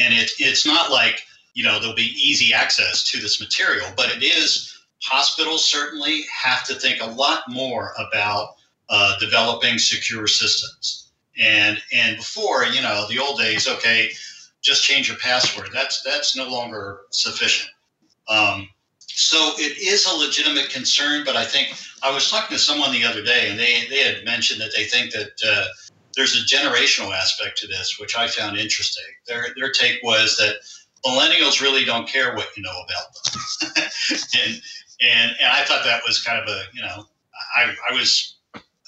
And 0.00 0.12
it, 0.12 0.28
it's 0.40 0.66
not 0.66 0.90
like, 0.90 1.20
you 1.54 1.62
know, 1.62 1.78
there'll 1.78 1.94
be 1.94 2.14
easy 2.20 2.52
access 2.52 3.04
to 3.12 3.20
this 3.20 3.40
material, 3.40 3.86
but 3.96 4.10
it 4.10 4.24
is, 4.24 4.76
hospitals 5.02 5.64
certainly 5.64 6.22
have 6.34 6.64
to 6.66 6.74
think 6.74 7.00
a 7.00 7.06
lot 7.06 7.42
more 7.48 7.92
about 7.96 8.56
uh, 8.90 9.16
developing 9.20 9.78
secure 9.78 10.26
systems. 10.26 11.12
And, 11.40 11.80
and 11.92 12.16
before, 12.16 12.64
you 12.64 12.82
know, 12.82 13.06
the 13.08 13.20
old 13.20 13.38
days, 13.38 13.68
okay, 13.68 14.10
just 14.62 14.84
change 14.84 15.08
your 15.08 15.18
password. 15.18 15.70
That's 15.72 16.02
that's 16.02 16.36
no 16.36 16.48
longer 16.48 17.00
sufficient. 17.10 17.70
Um, 18.28 18.68
so 19.08 19.52
it 19.56 19.78
is 19.78 20.06
a 20.06 20.16
legitimate 20.16 20.70
concern, 20.70 21.24
but 21.24 21.36
I 21.36 21.44
think 21.44 21.74
I 22.02 22.12
was 22.12 22.30
talking 22.30 22.56
to 22.56 22.62
someone 22.62 22.92
the 22.92 23.04
other 23.04 23.22
day, 23.22 23.50
and 23.50 23.58
they 23.58 23.86
they 23.88 24.02
had 24.02 24.24
mentioned 24.24 24.60
that 24.60 24.72
they 24.76 24.84
think 24.84 25.12
that 25.12 25.32
uh, 25.46 25.64
there's 26.16 26.36
a 26.36 26.46
generational 26.46 27.12
aspect 27.12 27.58
to 27.58 27.66
this, 27.66 27.98
which 27.98 28.16
I 28.16 28.28
found 28.28 28.58
interesting. 28.58 29.04
Their 29.26 29.46
their 29.56 29.72
take 29.72 30.02
was 30.02 30.36
that 30.36 30.56
millennials 31.04 31.60
really 31.60 31.84
don't 31.84 32.08
care 32.08 32.34
what 32.34 32.48
you 32.56 32.62
know 32.62 32.70
about 32.70 33.74
them, 33.74 33.82
and 34.44 34.62
and 35.00 35.30
and 35.40 35.52
I 35.52 35.64
thought 35.64 35.84
that 35.84 36.02
was 36.06 36.22
kind 36.22 36.38
of 36.38 36.48
a 36.48 36.62
you 36.72 36.82
know 36.82 37.04
I 37.56 37.74
I 37.90 37.94
was 37.94 38.37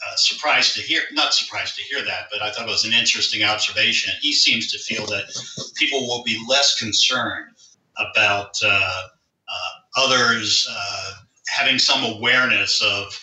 uh, 0.06 0.16
surprised 0.16 0.74
to 0.74 0.82
hear, 0.82 1.02
not 1.12 1.34
surprised 1.34 1.76
to 1.76 1.82
hear 1.82 2.04
that, 2.04 2.28
but 2.30 2.42
I 2.42 2.50
thought 2.50 2.66
it 2.66 2.70
was 2.70 2.84
an 2.84 2.92
interesting 2.92 3.42
observation. 3.44 4.14
He 4.20 4.32
seems 4.32 4.70
to 4.72 4.78
feel 4.78 5.06
that 5.06 5.24
people 5.76 6.00
will 6.06 6.22
be 6.24 6.42
less 6.48 6.78
concerned 6.78 7.50
about 7.98 8.58
uh, 8.64 8.68
uh, 8.68 10.00
others 10.00 10.66
uh, 10.70 11.12
having 11.48 11.78
some 11.78 12.04
awareness 12.16 12.82
of, 12.82 13.18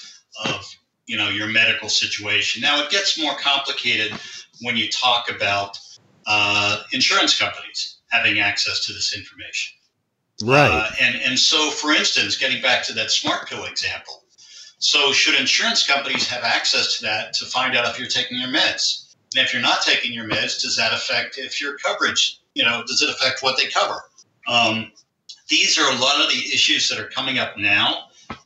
of, 0.45 0.65
you 1.07 1.17
know, 1.17 1.29
your 1.29 1.47
medical 1.47 1.89
situation. 1.89 2.61
Now 2.61 2.83
it 2.83 2.91
gets 2.91 3.19
more 3.19 3.35
complicated 3.37 4.11
when 4.61 4.77
you 4.77 4.89
talk 4.89 5.31
about 5.31 5.79
uh, 6.27 6.83
insurance 6.91 7.37
companies 7.39 7.97
having 8.11 8.39
access 8.39 8.85
to 8.85 8.93
this 8.93 9.15
information. 9.15 9.77
Right. 10.43 10.91
and, 11.01 11.15
and 11.15 11.39
so, 11.39 11.71
for 11.71 11.91
instance, 11.91 12.37
getting 12.37 12.61
back 12.61 12.83
to 12.85 12.93
that 12.93 13.09
smart 13.09 13.47
pill 13.49 13.65
example, 13.65 14.23
so, 14.79 15.11
should 15.11 15.35
insurance 15.35 15.85
companies 15.85 16.27
have 16.27 16.43
access 16.43 16.97
to 16.97 17.03
that 17.05 17.33
to 17.33 17.45
find 17.45 17.75
out 17.75 17.87
if 17.89 17.99
you're 17.99 18.07
taking 18.07 18.37
your 18.37 18.49
meds? 18.49 19.15
And 19.35 19.45
if 19.45 19.51
you're 19.51 19.61
not 19.61 19.81
taking 19.81 20.13
your 20.13 20.25
meds, 20.25 20.61
does 20.61 20.75
that 20.77 20.93
affect 20.93 21.37
if 21.37 21.59
your 21.59 21.77
coverage, 21.77 22.39
you 22.53 22.63
know, 22.63 22.83
does 22.85 23.01
it 23.01 23.09
affect 23.09 23.41
what 23.41 23.57
they 23.57 23.67
cover? 23.67 24.03
Um, 24.47 24.91
these 25.49 25.77
are 25.77 25.91
a 25.91 25.99
lot 25.99 26.21
of 26.21 26.29
the 26.29 26.37
issues 26.53 26.89
that 26.89 26.99
are 26.99 27.07
coming 27.09 27.39
up 27.39 27.57
now. 27.57 28.05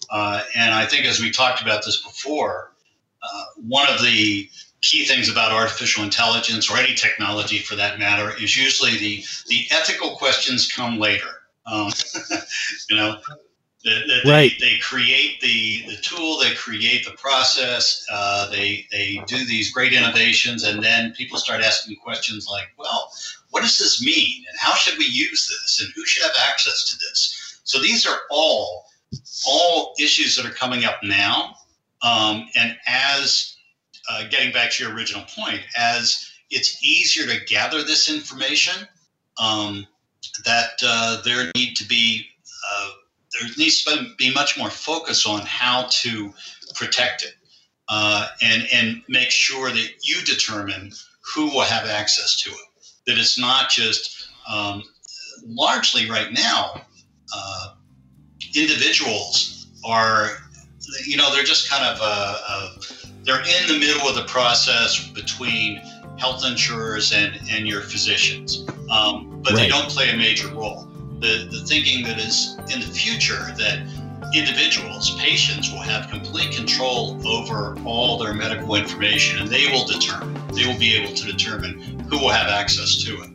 Uh, 0.10 0.44
and 0.56 0.74
I 0.74 0.86
think, 0.86 1.06
as 1.06 1.20
we 1.20 1.32
talked 1.32 1.62
about 1.62 1.86
this 1.86 2.02
before, 2.02 2.74
uh, 3.24 3.44
one 3.68 3.88
of 3.90 4.02
the 4.02 4.50
key 4.82 5.06
things 5.06 5.30
about 5.30 5.52
artificial 5.52 6.04
intelligence 6.04 6.70
or 6.70 6.78
any 6.78 6.96
technology 6.96 7.60
for 7.60 7.76
that 7.76 8.00
matter 8.00 8.34
is 8.42 8.58
usually 8.58 8.98
the, 8.98 9.24
the 9.48 9.66
ethical 9.72 10.16
questions 10.16 10.72
come 10.72 10.98
later. 10.98 11.28
Um, 11.66 11.92
you 12.90 12.96
know, 12.96 13.20
the, 13.84 14.22
the, 14.24 14.30
right. 14.30 14.52
They, 14.60 14.74
they, 14.74 14.78
create 14.78 15.42
the, 15.42 15.84
the 15.88 15.96
tool, 16.02 16.40
they 16.40 16.54
create 16.54 17.06
the 17.06 17.12
process, 17.12 18.06
uh, 18.12 18.50
they, 18.50 18.86
they 18.92 19.22
do 19.26 19.44
these 19.46 19.72
great 19.72 19.94
innovations, 19.94 20.64
and 20.64 20.84
then 20.84 21.14
people 21.14 21.38
start 21.38 21.62
asking 21.62 21.96
questions 21.98 22.48
like, 22.50 22.68
well, 22.78 23.12
what 23.50 23.62
does 23.62 23.78
this 23.78 24.04
mean? 24.04 24.44
And 24.50 24.60
how 24.60 24.76
should 24.76 24.98
we 24.98 25.06
use 25.06 25.48
this? 25.48 25.82
And 25.82 25.92
who 25.96 26.06
should 26.06 26.24
have 26.24 26.36
access 26.50 26.90
to 26.90 26.98
this? 26.98 27.60
So 27.64 27.80
these 27.80 28.06
are 28.06 28.20
all 28.30 28.86
all 29.46 29.94
issues 30.00 30.36
that 30.36 30.46
are 30.46 30.54
coming 30.54 30.86
up 30.86 31.00
now. 31.04 31.56
Um, 32.02 32.48
and 32.56 32.78
as 32.88 33.56
uh, 34.10 34.28
getting 34.30 34.52
back 34.52 34.72
to 34.72 34.84
your 34.84 34.94
original 34.94 35.24
point, 35.36 35.62
as 35.78 36.32
it's 36.50 36.84
easier 36.84 37.26
to 37.28 37.46
gather 37.46 37.84
this 37.84 38.10
information, 38.10 38.88
um, 39.40 39.86
that 40.46 40.82
uh, 40.84 41.22
there 41.24 41.52
need 41.56 41.76
to 41.76 41.88
be 41.88 42.26
uh, 42.74 42.90
there 43.34 43.50
needs 43.58 43.84
to 43.84 44.08
be 44.18 44.34
much 44.34 44.58
more 44.58 44.70
focus 44.70 45.26
on 45.26 45.42
how 45.42 45.88
to 45.90 46.34
protect 46.76 47.24
it 47.24 47.34
uh, 47.90 48.28
and 48.42 48.68
and 48.74 49.02
make 49.08 49.30
sure 49.30 49.70
that 49.70 49.90
you 50.04 50.22
determine 50.24 50.92
who 51.22 51.46
will 51.46 51.62
have 51.62 51.88
access 51.88 52.36
to 52.38 52.50
it. 52.50 52.58
That 53.08 53.18
it's 53.18 53.40
not 53.40 53.70
just 53.70 54.30
um, 54.50 54.84
largely 55.46 56.10
right 56.10 56.32
now. 56.32 56.82
Uh, 57.34 57.76
individuals 58.56 59.68
are, 59.86 60.30
you 61.06 61.16
know, 61.16 61.34
they're 61.34 61.44
just 61.44 61.70
kind 61.70 61.86
of 61.86 62.00
uh, 62.02 62.38
uh, 62.48 62.76
they're 63.24 63.42
in 63.42 63.68
the 63.68 63.80
middle 63.80 64.08
of 64.08 64.16
the 64.16 64.26
process 64.26 65.08
between 65.10 65.78
health 66.18 66.46
insurers 66.46 67.14
and 67.14 67.40
and 67.50 67.68
your 67.68 67.82
physicians, 67.82 68.66
um, 68.90 69.42
but 69.44 69.54
right. 69.54 69.64
they 69.64 69.68
don't 69.68 69.90
play 69.90 70.10
a 70.10 70.18
major 70.18 70.48
role 70.50 70.91
the, 71.22 71.48
the 71.52 71.64
thinking 71.66 72.04
that 72.04 72.18
is 72.18 72.58
in 72.74 72.80
the 72.80 72.88
future 72.88 73.54
that 73.58 73.80
individuals, 74.34 75.16
patients, 75.20 75.72
will 75.72 75.80
have 75.80 76.10
complete 76.10 76.56
control 76.56 77.16
over 77.28 77.78
all 77.86 78.18
their 78.18 78.34
medical 78.34 78.76
information 78.76 79.40
and 79.40 79.48
they 79.48 79.68
will 79.68 79.86
determine, 79.86 80.34
they 80.56 80.66
will 80.66 80.80
be 80.80 80.96
able 80.96 81.14
to 81.14 81.26
determine 81.26 81.80
who 82.10 82.18
will 82.18 82.30
have 82.30 82.48
access 82.48 83.04
to 83.04 83.22
it. 83.22 83.30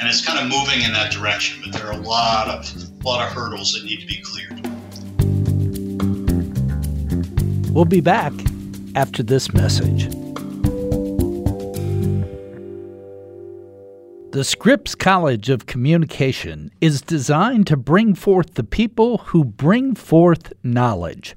And 0.00 0.08
it's 0.08 0.24
kind 0.24 0.38
of 0.38 0.46
moving 0.46 0.82
in 0.82 0.92
that 0.92 1.10
direction, 1.10 1.60
but 1.64 1.72
there 1.72 1.88
are 1.88 1.92
a 1.92 2.02
lot 2.02 2.46
of, 2.48 2.72
a 3.00 3.06
lot 3.06 3.26
of 3.26 3.32
hurdles 3.32 3.72
that 3.72 3.84
need 3.84 4.00
to 4.00 4.06
be 4.06 4.22
cleared. 4.22 4.64
We'll 7.74 7.84
be 7.84 8.00
back 8.00 8.32
after 8.94 9.24
this 9.24 9.52
message. 9.52 10.08
The 14.38 14.44
Scripps 14.44 14.94
College 14.94 15.48
of 15.48 15.66
Communication 15.66 16.70
is 16.80 17.02
designed 17.02 17.66
to 17.66 17.76
bring 17.76 18.14
forth 18.14 18.54
the 18.54 18.62
people 18.62 19.18
who 19.18 19.44
bring 19.44 19.96
forth 19.96 20.52
knowledge 20.62 21.34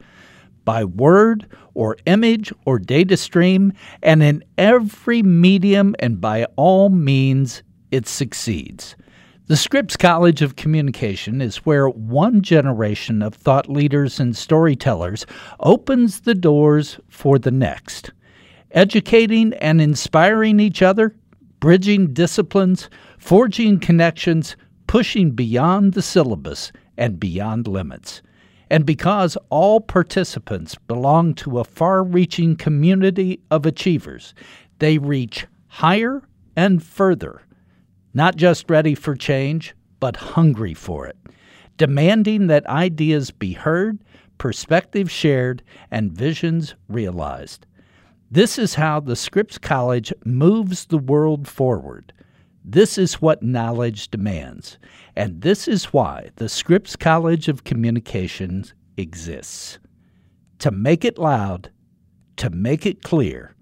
by 0.66 0.86
word 0.86 1.48
or 1.74 1.98
image 2.06 2.54
or 2.64 2.78
data 2.78 3.18
stream, 3.18 3.74
and 4.04 4.22
in 4.22 4.44
every 4.56 5.24
medium 5.24 5.96
and 5.98 6.22
by 6.22 6.46
all 6.58 6.90
means, 6.90 7.64
it 7.90 8.08
succeeds. 8.08 8.96
The 9.48 9.58
Scripps 9.58 9.98
College 9.98 10.44
of 10.44 10.56
Communication 10.56 11.42
is 11.42 11.66
where 11.66 11.90
one 11.90 12.44
generation 12.44 13.24
of 13.24 13.34
thought 13.34 13.68
leaders 13.68 14.20
and 14.20 14.38
storytellers 14.38 15.26
opens 15.60 16.20
the 16.20 16.36
doors 16.36 17.00
for 17.10 17.40
the 17.40 17.50
next. 17.50 18.12
Educating 18.70 19.54
and 19.56 19.82
inspiring 19.82 20.60
each 20.60 20.84
other, 20.84 21.16
bridging 21.62 22.12
disciplines, 22.12 22.90
forging 23.18 23.80
connections, 23.80 24.58
pushing 24.88 25.32
beyond 25.32 25.94
the 25.94 26.02
syllabus 26.02 26.74
and 26.98 27.18
beyond 27.20 27.68
limits. 27.68 28.22
And 28.70 28.86
because 28.86 29.38
all 29.50 29.80
participants 29.80 30.76
belong 30.88 31.36
to 31.36 31.60
a 31.60 31.64
far 31.64 32.04
reaching 32.04 32.56
community 32.56 33.40
of 33.52 33.66
achievers, 33.66 34.34
they 34.80 34.98
reach 34.98 35.46
higher 35.68 36.24
and 36.56 36.84
further, 36.84 37.44
not 38.14 38.36
just 38.36 38.70
ready 38.70 38.96
for 38.96 39.16
change, 39.16 39.76
but 40.00 40.16
hungry 40.16 40.74
for 40.74 41.06
it, 41.06 41.18
demanding 41.78 42.48
that 42.48 42.66
ideas 42.68 43.30
be 43.30 43.54
heard, 43.54 44.04
perspectives 44.40 45.12
shared, 45.12 45.62
and 45.92 46.12
visions 46.12 46.74
realized. 46.90 47.68
This 48.34 48.58
is 48.58 48.76
how 48.76 49.02
the 49.02 49.18
Scripps 49.18 49.58
College 49.58 50.14
moves 50.24 50.86
the 50.86 50.98
world 50.98 51.50
forward. 51.50 52.14
This 52.64 52.98
is 52.98 53.22
what 53.22 53.44
knowledge 53.44 54.08
demands. 54.08 54.78
And 55.18 55.42
this 55.42 55.68
is 55.68 55.92
why 55.92 56.30
the 56.38 56.48
Scripps 56.48 56.96
College 56.96 57.50
of 57.50 57.66
Communications 57.66 58.74
exists. 58.96 59.80
To 60.60 60.72
make 60.72 61.04
it 61.04 61.18
loud, 61.18 61.72
to 62.38 62.50
make 62.50 62.86
it 62.86 63.04
clear, 63.04 63.54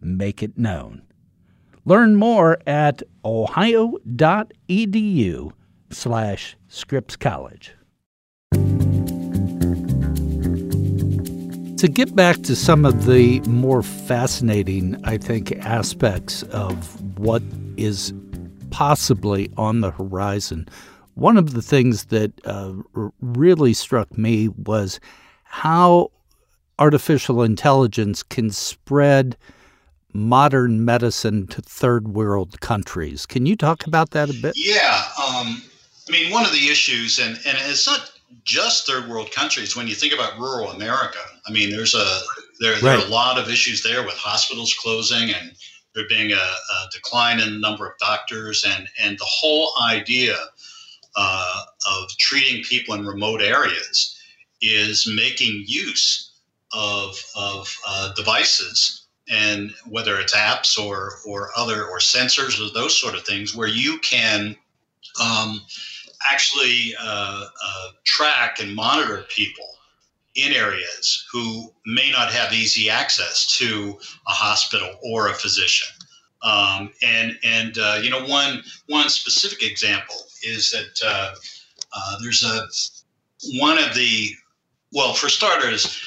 make 0.00 0.40
it 0.40 0.56
known. 0.56 1.02
Learn 1.84 2.14
more 2.14 2.58
at 2.68 3.02
ohio.edu 3.24 4.02
slash 5.90 6.56
Scripps 6.68 7.16
College. 7.16 7.74
To 11.78 11.88
get 11.88 12.14
back 12.16 12.42
to 12.42 12.56
some 12.56 12.84
of 12.84 13.04
the 13.04 13.40
more 13.40 13.82
fascinating, 13.82 14.98
I 15.04 15.18
think, 15.18 15.52
aspects 15.58 16.42
of 16.44 17.18
what 17.18 17.42
is 17.76 18.14
possibly 18.70 19.50
on 19.56 19.80
the 19.80 19.90
horizon, 19.90 20.68
one 21.14 21.36
of 21.36 21.52
the 21.52 21.60
things 21.60 22.06
that 22.06 22.32
uh, 22.46 22.72
really 23.20 23.74
struck 23.74 24.16
me 24.16 24.48
was 24.48 24.98
how 25.42 26.10
artificial 26.78 27.42
intelligence 27.42 28.22
can 28.22 28.50
spread 28.50 29.36
modern 30.12 30.84
medicine 30.84 31.46
to 31.48 31.60
third 31.60 32.08
world 32.08 32.60
countries. 32.60 33.26
Can 33.26 33.46
you 33.46 33.56
talk 33.56 33.86
about 33.86 34.10
that 34.12 34.30
a 34.30 34.34
bit? 34.34 34.54
Yeah. 34.56 35.02
Um, 35.18 35.62
I 36.08 36.12
mean, 36.12 36.30
one 36.30 36.46
of 36.46 36.52
the 36.52 36.68
issues, 36.68 37.18
and, 37.18 37.36
and 37.46 37.58
it's 37.60 37.86
not 37.86 38.12
just 38.44 38.86
third 38.86 39.08
world 39.08 39.30
countries. 39.32 39.76
When 39.76 39.86
you 39.86 39.94
think 39.94 40.12
about 40.12 40.38
rural 40.38 40.70
America, 40.70 41.18
I 41.46 41.52
mean, 41.52 41.70
there's 41.70 41.94
a 41.94 42.20
there, 42.60 42.78
there 42.80 42.98
are 42.98 43.04
a 43.04 43.08
lot 43.08 43.38
of 43.38 43.48
issues 43.48 43.82
there 43.82 44.04
with 44.04 44.14
hospitals 44.14 44.74
closing 44.74 45.30
and 45.30 45.52
there 45.94 46.08
being 46.08 46.32
a, 46.32 46.34
a 46.34 46.88
decline 46.92 47.40
in 47.40 47.52
the 47.52 47.58
number 47.58 47.86
of 47.86 47.98
doctors, 47.98 48.64
and 48.66 48.88
and 49.00 49.18
the 49.18 49.26
whole 49.26 49.72
idea 49.82 50.36
uh, 51.16 51.62
of 51.88 52.08
treating 52.18 52.64
people 52.64 52.94
in 52.94 53.06
remote 53.06 53.40
areas 53.40 54.18
is 54.60 55.06
making 55.06 55.64
use 55.66 56.32
of 56.72 57.16
of 57.36 57.74
uh, 57.86 58.12
devices 58.14 59.06
and 59.30 59.72
whether 59.88 60.18
it's 60.18 60.34
apps 60.34 60.78
or 60.78 61.12
or 61.26 61.50
other 61.56 61.86
or 61.86 61.98
sensors 61.98 62.60
or 62.60 62.72
those 62.72 62.98
sort 62.98 63.14
of 63.14 63.24
things 63.24 63.54
where 63.54 63.68
you 63.68 63.98
can 64.00 64.56
um, 65.22 65.60
actually 66.30 66.94
uh, 67.00 67.46
uh, 67.64 67.88
track 68.04 68.60
and 68.60 68.74
monitor 68.74 69.24
people 69.28 69.66
in 70.34 70.52
areas 70.52 71.26
who 71.32 71.72
may 71.86 72.10
not 72.10 72.32
have 72.32 72.52
easy 72.52 72.90
access 72.90 73.56
to 73.58 73.96
a 74.26 74.32
hospital 74.32 74.90
or 75.02 75.28
a 75.28 75.34
physician. 75.34 75.88
Um, 76.42 76.90
and 77.02 77.38
and 77.42 77.78
uh, 77.78 78.00
you 78.02 78.10
know 78.10 78.26
one 78.26 78.62
one 78.88 79.08
specific 79.08 79.62
example 79.62 80.16
is 80.42 80.70
that 80.72 81.00
uh, 81.06 81.34
uh, 81.92 82.16
there's 82.22 82.42
a 82.42 82.66
one 83.58 83.78
of 83.78 83.94
the 83.94 84.30
well 84.92 85.14
for 85.14 85.28
starters 85.28 86.00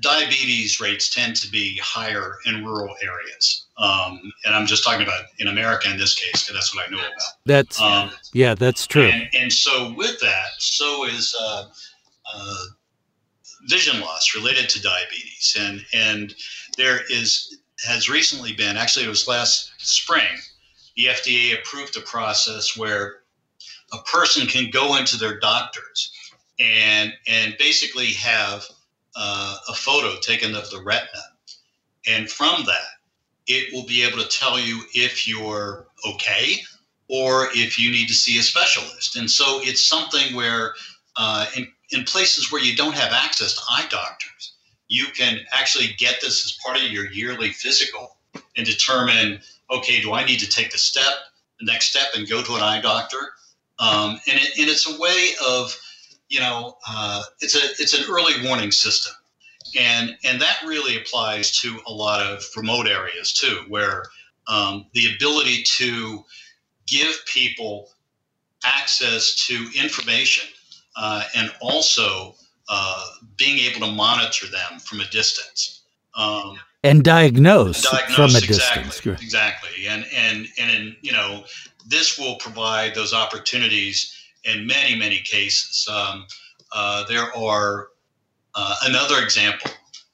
diabetes 0.00 0.80
rates 0.80 1.14
tend 1.14 1.36
to 1.36 1.50
be 1.50 1.76
higher 1.78 2.36
in 2.46 2.64
rural 2.64 2.94
areas. 3.02 3.66
Um, 3.78 4.20
and 4.44 4.54
I'm 4.54 4.66
just 4.66 4.84
talking 4.84 5.02
about 5.02 5.24
in 5.38 5.48
America 5.48 5.90
in 5.90 5.96
this 5.96 6.14
case, 6.14 6.44
because 6.44 6.54
that's 6.54 6.74
what 6.74 6.86
I 6.86 6.90
know 6.90 6.98
about. 6.98 7.22
That's 7.46 7.80
um, 7.80 8.10
yeah, 8.32 8.54
that's 8.54 8.86
true. 8.86 9.02
And, 9.02 9.28
and, 9.34 9.52
so 9.52 9.94
with 9.94 10.18
that, 10.20 10.48
so 10.58 11.04
is 11.04 11.34
uh, 11.40 11.64
uh, 12.34 12.64
vision 13.66 14.00
loss 14.00 14.34
related 14.34 14.68
to 14.70 14.82
diabetes, 14.82 15.56
and 15.58 15.84
and 15.92 16.34
there 16.76 17.00
is 17.10 17.58
has 17.86 18.08
recently 18.08 18.52
been 18.52 18.76
actually 18.76 19.04
it 19.04 19.08
was 19.08 19.28
last 19.28 19.72
spring, 19.78 20.26
the 20.96 21.06
FDA 21.06 21.58
approved 21.58 21.96
a 21.96 22.00
process 22.00 22.76
where 22.76 23.20
a 23.92 23.98
person 23.98 24.46
can 24.46 24.70
go 24.70 24.96
into 24.96 25.16
their 25.16 25.38
doctors 25.38 26.12
and 26.58 27.12
and 27.26 27.56
basically 27.58 28.12
have 28.14 28.64
uh, 29.18 29.56
a 29.68 29.74
photo 29.74 30.18
taken 30.20 30.54
of 30.54 30.70
the 30.70 30.80
retina, 30.82 31.24
and 32.06 32.30
from 32.30 32.64
that 32.64 32.98
it 33.48 33.72
will 33.72 33.84
be 33.86 34.02
able 34.02 34.18
to 34.22 34.28
tell 34.28 34.58
you 34.60 34.82
if 34.94 35.26
you're 35.26 35.86
okay 36.06 36.58
or 37.08 37.48
if 37.54 37.78
you 37.78 37.90
need 37.90 38.06
to 38.06 38.14
see 38.14 38.38
a 38.38 38.42
specialist. 38.42 39.16
And 39.16 39.28
so 39.30 39.60
it's 39.62 39.82
something 39.82 40.36
where, 40.36 40.74
uh, 41.16 41.46
in, 41.56 41.66
in 41.90 42.04
places 42.04 42.52
where 42.52 42.62
you 42.62 42.76
don't 42.76 42.94
have 42.94 43.12
access 43.12 43.54
to 43.54 43.62
eye 43.70 43.86
doctors, 43.90 44.52
you 44.88 45.06
can 45.16 45.40
actually 45.50 45.94
get 45.98 46.20
this 46.20 46.44
as 46.44 46.58
part 46.64 46.76
of 46.76 46.92
your 46.92 47.10
yearly 47.10 47.50
physical 47.50 48.18
and 48.56 48.66
determine 48.66 49.40
okay, 49.70 50.00
do 50.00 50.12
I 50.12 50.24
need 50.24 50.40
to 50.40 50.48
take 50.48 50.70
the 50.70 50.78
step, 50.78 51.12
the 51.60 51.66
next 51.66 51.90
step, 51.90 52.08
and 52.14 52.28
go 52.28 52.42
to 52.42 52.54
an 52.54 52.62
eye 52.62 52.80
doctor? 52.80 53.18
Um, 53.78 54.18
and, 54.26 54.38
it, 54.38 54.58
and 54.58 54.68
it's 54.68 54.88
a 54.88 54.98
way 54.98 55.30
of, 55.46 55.78
you 56.28 56.40
know, 56.40 56.76
uh, 56.88 57.22
it's 57.40 57.54
a 57.54 57.82
it's 57.82 57.94
an 57.94 58.04
early 58.10 58.46
warning 58.46 58.70
system 58.70 59.14
and 59.76 60.16
and 60.24 60.40
that 60.40 60.60
really 60.66 60.96
applies 60.96 61.58
to 61.60 61.78
a 61.86 61.92
lot 61.92 62.20
of 62.20 62.44
remote 62.56 62.86
areas 62.86 63.32
too, 63.32 63.64
where 63.68 64.04
um, 64.46 64.86
the 64.92 65.14
ability 65.14 65.62
to 65.64 66.24
give 66.86 67.14
people 67.26 67.90
access 68.64 69.34
to 69.46 69.68
information 69.78 70.48
uh, 70.96 71.22
and 71.36 71.52
also 71.60 72.34
uh, 72.68 73.06
being 73.36 73.58
able 73.58 73.86
to 73.86 73.92
monitor 73.92 74.46
them 74.46 74.78
from 74.80 75.00
a 75.00 75.06
distance. 75.08 75.82
Um, 76.14 76.58
and 76.82 77.02
diagnose, 77.04 77.82
diagnose 77.82 78.14
from 78.14 78.30
a 78.34 78.38
exactly, 78.38 78.84
distance. 78.84 79.22
Exactly, 79.22 79.86
and 79.86 80.06
and 80.14 80.46
and 80.58 80.70
in, 80.70 80.96
you 81.02 81.12
know 81.12 81.44
this 81.86 82.18
will 82.18 82.36
provide 82.36 82.94
those 82.94 83.14
opportunities 83.14 84.17
in 84.44 84.66
many 84.66 84.96
many 84.96 85.20
cases. 85.20 85.86
Um, 85.90 86.26
uh, 86.72 87.04
there 87.08 87.34
are 87.36 87.88
uh, 88.54 88.76
another 88.84 89.22
example, 89.22 89.70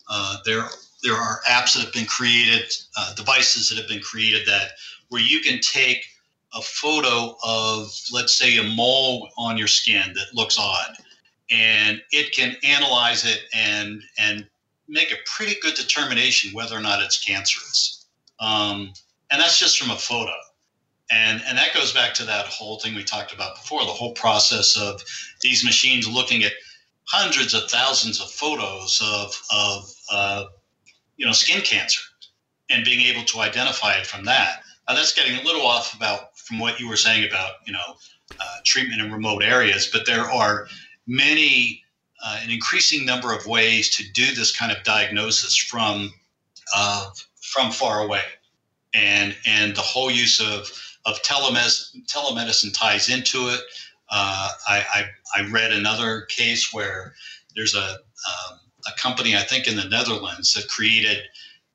uh, 0.09 0.37
there 0.45 0.65
there 1.03 1.15
are 1.15 1.41
apps 1.49 1.75
that 1.75 1.85
have 1.85 1.93
been 1.93 2.07
created, 2.07 2.65
uh, 2.97 3.15
devices 3.15 3.69
that 3.69 3.79
have 3.79 3.89
been 3.89 4.01
created 4.01 4.47
that 4.47 4.71
where 5.09 5.21
you 5.21 5.41
can 5.41 5.61
take 5.61 6.05
a 6.55 6.63
photo 6.63 7.37
of, 7.45 7.95
let's 8.13 8.39
say, 8.39 8.57
a 8.57 8.63
mole 8.63 9.29
on 9.37 9.59
your 9.59 9.67
skin 9.67 10.13
that 10.15 10.35
looks 10.35 10.59
odd, 10.59 10.97
and 11.51 12.03
it 12.11 12.33
can 12.33 12.57
analyze 12.65 13.25
it 13.25 13.43
and 13.55 14.03
and 14.19 14.47
make 14.89 15.13
a 15.13 15.17
pretty 15.27 15.57
good 15.61 15.75
determination 15.75 16.53
whether 16.53 16.77
or 16.77 16.81
not 16.81 17.03
it's 17.03 17.23
cancerous. 17.23 18.07
Um, 18.41 18.93
and 19.31 19.41
that's 19.41 19.59
just 19.59 19.79
from 19.79 19.91
a 19.91 19.97
photo. 19.97 20.33
And, 21.11 21.43
and 21.47 21.59
that 21.59 21.75
goes 21.75 21.93
back 21.93 22.15
to 22.15 22.25
that 22.25 22.47
whole 22.47 22.79
thing 22.79 22.95
we 22.95 23.05
talked 23.05 23.33
about 23.33 23.57
before 23.57 23.81
the 23.85 23.93
whole 23.93 24.13
process 24.13 24.77
of 24.77 25.03
these 25.43 25.65
machines 25.65 26.09
looking 26.09 26.45
at 26.45 26.53
hundreds 27.05 27.53
of 27.53 27.69
thousands 27.71 28.21
of 28.21 28.31
photos 28.31 29.01
of, 29.05 29.39
of 29.55 29.95
uh, 30.11 30.45
you 31.17 31.27
know, 31.27 31.33
skin 31.33 31.61
cancer 31.61 32.01
and 32.71 32.85
being 32.85 33.01
able 33.03 33.23
to 33.25 33.41
identify 33.41 33.95
it 33.95 34.07
from 34.07 34.25
that. 34.25 34.63
Now, 34.89 34.95
that's 34.95 35.13
getting 35.13 35.39
a 35.39 35.43
little 35.43 35.67
off 35.67 35.95
about 35.95 36.37
from 36.39 36.59
what 36.59 36.81
you 36.81 36.89
were 36.89 36.97
saying 36.97 37.27
about, 37.27 37.53
you 37.67 37.73
know, 37.73 37.97
uh, 38.41 38.57
treatment 38.65 39.01
in 39.01 39.13
remote 39.13 39.43
areas, 39.43 39.89
but 39.93 40.07
there 40.07 40.31
are 40.31 40.67
many, 41.07 41.83
uh, 42.25 42.41
an 42.43 42.51
increasing 42.51 43.05
number 43.05 43.33
of 43.35 43.47
ways 43.47 43.91
to 43.97 44.05
do 44.13 44.35
this 44.35 44.57
kind 44.57 44.73
of 44.73 44.83
diagnosis 44.83 45.57
from 45.57 46.13
uh, 46.75 47.11
from 47.41 47.71
far 47.71 48.01
away, 48.01 48.23
and 48.95 49.37
and 49.47 49.77
the 49.77 49.83
whole 49.83 50.11
use 50.11 50.41
of 50.41 50.71
of 51.07 51.21
telemedicine, 51.23 52.07
telemedicine 52.07 52.77
ties 52.77 53.09
into 53.09 53.49
it. 53.49 53.61
Uh, 54.11 54.51
I, 54.69 54.85
I, 54.95 55.05
I, 55.41 55.51
read 55.51 55.73
another 55.73 56.23
case 56.23 56.73
where 56.73 57.15
there's 57.57 57.75
a, 57.75 57.91
um, 57.91 58.59
a 58.87 58.93
company, 58.99 59.35
I 59.35 59.41
think 59.41 59.67
in 59.67 59.77
the 59.77 59.89
Netherlands, 59.89 60.53
that 60.55 60.69
created 60.69 61.23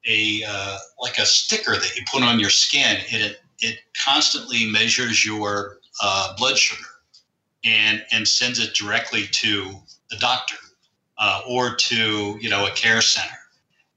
a 0.07 0.43
uh, 0.47 0.77
like 0.99 1.17
a 1.17 1.25
sticker 1.25 1.73
that 1.73 1.95
you 1.95 2.03
put 2.11 2.23
on 2.23 2.39
your 2.39 2.49
skin. 2.49 2.97
It, 3.09 3.41
it 3.59 3.79
constantly 4.05 4.65
measures 4.65 5.25
your 5.25 5.79
uh, 6.01 6.35
blood 6.37 6.57
sugar 6.57 6.87
and, 7.65 8.05
and 8.11 8.27
sends 8.27 8.59
it 8.59 8.73
directly 8.73 9.27
to 9.27 9.71
the 10.09 10.17
doctor 10.17 10.55
uh, 11.17 11.41
or 11.47 11.75
to 11.75 12.37
you 12.39 12.49
know 12.49 12.65
a 12.65 12.71
care 12.71 13.01
center. 13.01 13.35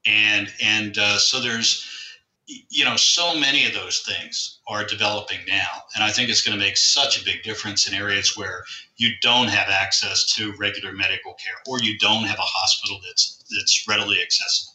And, 0.05 0.51
and 0.61 0.97
uh, 0.97 1.17
so 1.17 1.39
there's 1.39 1.87
you 2.47 2.83
know, 2.83 2.95
so 2.95 3.37
many 3.39 3.65
of 3.65 3.73
those 3.73 3.99
things 3.99 4.59
are 4.67 4.83
developing 4.83 5.39
now. 5.47 5.69
And 5.95 6.03
I 6.03 6.09
think 6.09 6.29
it's 6.29 6.41
going 6.41 6.57
to 6.57 6.63
make 6.63 6.77
such 6.77 7.21
a 7.21 7.25
big 7.25 7.43
difference 7.43 7.87
in 7.87 7.93
areas 7.93 8.35
where 8.35 8.63
you 8.97 9.11
don't 9.21 9.47
have 9.47 9.69
access 9.69 10.25
to 10.35 10.53
regular 10.59 10.91
medical 10.91 11.33
care 11.33 11.55
or 11.67 11.79
you 11.81 11.97
don't 11.99 12.25
have 12.25 12.39
a 12.39 12.41
hospital 12.41 12.99
that's, 13.05 13.43
that's 13.49 13.85
readily 13.87 14.21
accessible. 14.21 14.73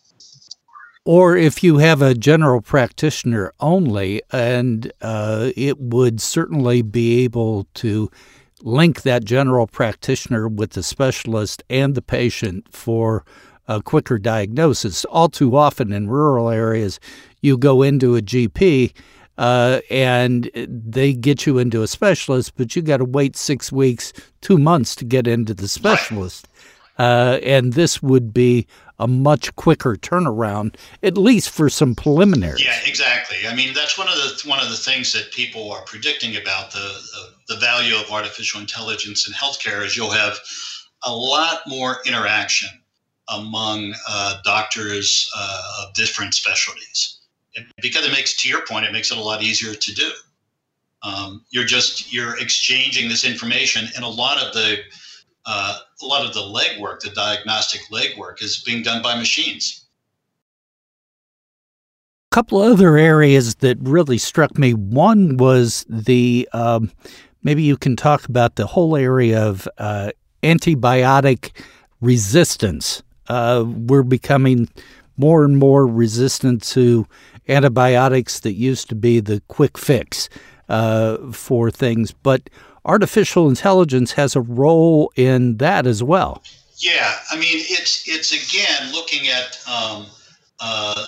Or 1.04 1.36
if 1.36 1.62
you 1.64 1.78
have 1.78 2.02
a 2.02 2.14
general 2.14 2.60
practitioner 2.60 3.52
only, 3.60 4.20
and 4.30 4.92
uh, 5.00 5.52
it 5.56 5.78
would 5.78 6.20
certainly 6.20 6.82
be 6.82 7.24
able 7.24 7.66
to 7.74 8.10
link 8.60 9.02
that 9.02 9.24
general 9.24 9.66
practitioner 9.66 10.48
with 10.48 10.72
the 10.72 10.82
specialist 10.82 11.62
and 11.70 11.94
the 11.94 12.02
patient 12.02 12.66
for 12.74 13.24
a 13.68 13.82
quicker 13.82 14.18
diagnosis. 14.18 15.04
All 15.06 15.28
too 15.28 15.56
often 15.56 15.92
in 15.92 16.08
rural 16.08 16.48
areas, 16.48 16.98
you 17.42 17.56
go 17.56 17.82
into 17.82 18.16
a 18.16 18.22
GP 18.22 18.92
uh, 19.36 19.80
and 19.88 20.50
they 20.54 21.12
get 21.12 21.46
you 21.46 21.58
into 21.58 21.82
a 21.82 21.86
specialist, 21.86 22.56
but 22.56 22.74
you 22.74 22.82
got 22.82 22.96
to 22.96 23.04
wait 23.04 23.36
six 23.36 23.70
weeks, 23.70 24.12
two 24.40 24.58
months 24.58 24.96
to 24.96 25.04
get 25.04 25.28
into 25.28 25.54
the 25.54 25.68
specialist. 25.68 26.48
Uh, 26.98 27.38
and 27.44 27.74
this 27.74 28.02
would 28.02 28.34
be 28.34 28.66
a 28.98 29.06
much 29.06 29.54
quicker 29.54 29.94
turnaround, 29.94 30.74
at 31.04 31.16
least 31.16 31.50
for 31.50 31.68
some 31.68 31.94
preliminaries. 31.94 32.64
Yeah, 32.64 32.76
exactly. 32.84 33.36
I 33.46 33.54
mean, 33.54 33.72
that's 33.72 33.96
one 33.96 34.08
of 34.08 34.14
the 34.14 34.42
one 34.48 34.58
of 34.58 34.68
the 34.68 34.76
things 34.76 35.12
that 35.12 35.30
people 35.30 35.70
are 35.70 35.82
predicting 35.82 36.36
about 36.36 36.72
the 36.72 36.78
the, 36.78 37.54
the 37.54 37.60
value 37.60 37.94
of 37.94 38.10
artificial 38.10 38.60
intelligence 38.60 39.28
in 39.28 39.34
healthcare 39.34 39.84
is 39.84 39.96
you'll 39.96 40.10
have 40.10 40.40
a 41.04 41.14
lot 41.14 41.60
more 41.68 41.98
interaction 42.04 42.68
among 43.28 43.94
uh, 44.08 44.40
doctors 44.44 45.30
uh, 45.36 45.82
of 45.82 45.94
different 45.94 46.34
specialties. 46.34 47.18
Because 47.82 48.06
it 48.06 48.12
makes 48.12 48.40
to 48.42 48.48
your 48.48 48.64
point 48.66 48.86
it 48.86 48.92
makes 48.92 49.10
it 49.10 49.18
a 49.18 49.22
lot 49.22 49.42
easier 49.42 49.74
to 49.74 49.94
do. 49.94 50.10
Um, 51.02 51.44
you're 51.50 51.64
just 51.64 52.12
you're 52.12 52.38
exchanging 52.38 53.08
this 53.08 53.24
information 53.24 53.86
and 53.94 54.04
a 54.04 54.08
lot 54.08 54.42
of 54.42 54.52
the 54.52 54.78
uh, 55.46 55.78
a 56.02 56.06
lot 56.06 56.24
of 56.24 56.34
the 56.34 56.40
legwork 56.40 57.00
the 57.00 57.10
diagnostic 57.10 57.80
legwork 57.90 58.42
is 58.42 58.62
being 58.64 58.82
done 58.82 59.02
by 59.02 59.16
machines. 59.16 59.86
A 62.30 62.34
couple 62.34 62.60
other 62.60 62.96
areas 62.96 63.56
that 63.56 63.78
really 63.80 64.18
struck 64.18 64.58
me. 64.58 64.74
One 64.74 65.36
was 65.36 65.86
the 65.88 66.48
um, 66.52 66.92
maybe 67.42 67.62
you 67.62 67.76
can 67.76 67.96
talk 67.96 68.26
about 68.26 68.56
the 68.56 68.66
whole 68.66 68.96
area 68.96 69.42
of 69.42 69.66
uh, 69.78 70.10
antibiotic 70.42 71.52
resistance 72.00 73.02
uh, 73.28 73.64
we're 73.66 74.02
becoming 74.02 74.68
more 75.16 75.44
and 75.44 75.58
more 75.58 75.86
resistant 75.86 76.62
to 76.62 77.06
antibiotics 77.48 78.40
that 78.40 78.52
used 78.52 78.88
to 78.88 78.94
be 78.94 79.20
the 79.20 79.42
quick 79.48 79.76
fix 79.78 80.28
uh, 80.68 81.16
for 81.32 81.70
things. 81.70 82.12
But 82.12 82.48
artificial 82.84 83.48
intelligence 83.48 84.12
has 84.12 84.36
a 84.36 84.40
role 84.40 85.12
in 85.16 85.56
that 85.58 85.86
as 85.86 86.02
well. 86.02 86.42
Yeah, 86.76 87.14
I 87.30 87.36
mean, 87.36 87.58
it's 87.68 88.06
it's 88.06 88.32
again 88.32 88.92
looking 88.92 89.28
at 89.28 89.58
um, 89.68 90.06
uh, 90.60 91.06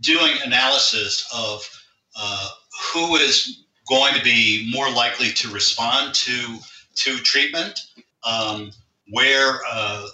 doing 0.00 0.32
analysis 0.44 1.28
of 1.34 1.68
uh, 2.16 2.48
who 2.92 3.16
is 3.16 3.64
going 3.88 4.14
to 4.14 4.22
be 4.22 4.70
more 4.72 4.90
likely 4.90 5.30
to 5.32 5.48
respond 5.48 6.14
to 6.14 6.58
to 6.94 7.18
treatment, 7.18 7.80
um, 8.24 8.70
where 9.10 9.60
uh, 9.70 10.06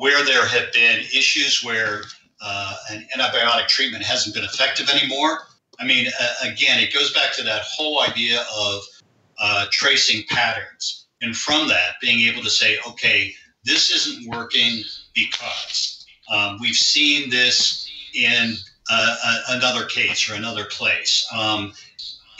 where 0.00 0.24
there 0.24 0.46
have 0.46 0.72
been 0.72 1.00
issues 1.00 1.62
where 1.62 2.04
uh, 2.40 2.74
an 2.90 3.06
antibiotic 3.14 3.68
treatment 3.68 4.02
hasn't 4.02 4.34
been 4.34 4.44
effective 4.44 4.88
anymore. 4.88 5.40
I 5.78 5.84
mean, 5.84 6.06
uh, 6.18 6.50
again, 6.50 6.80
it 6.80 6.90
goes 6.90 7.12
back 7.12 7.34
to 7.34 7.42
that 7.42 7.60
whole 7.64 8.00
idea 8.00 8.42
of 8.56 8.80
uh, 9.38 9.66
tracing 9.70 10.24
patterns. 10.30 11.04
And 11.20 11.36
from 11.36 11.68
that, 11.68 11.96
being 12.00 12.26
able 12.26 12.42
to 12.42 12.48
say, 12.48 12.78
okay, 12.88 13.34
this 13.64 13.90
isn't 13.90 14.26
working 14.34 14.82
because 15.14 16.06
um, 16.32 16.56
we've 16.62 16.74
seen 16.76 17.28
this 17.28 17.86
in 18.14 18.54
uh, 18.90 19.16
another 19.50 19.84
case 19.84 20.30
or 20.30 20.34
another 20.34 20.64
place. 20.64 21.28
Um, 21.36 21.74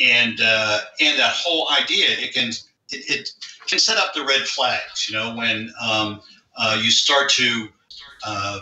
and, 0.03 0.41
uh, 0.43 0.79
and 0.99 1.19
that 1.19 1.35
whole 1.35 1.69
idea, 1.79 2.07
it 2.09 2.33
can, 2.33 2.49
it, 2.49 2.65
it, 2.91 3.31
can 3.67 3.79
set 3.79 3.99
up 3.99 4.15
the 4.15 4.25
red 4.25 4.49
flags, 4.49 5.11
you 5.11 5.15
know, 5.15 5.37
when 5.37 5.71
um, 5.79 6.23
uh, 6.25 6.40
you 6.83 6.91
start 6.91 7.31
to 7.31 7.69
uh, 8.27 8.61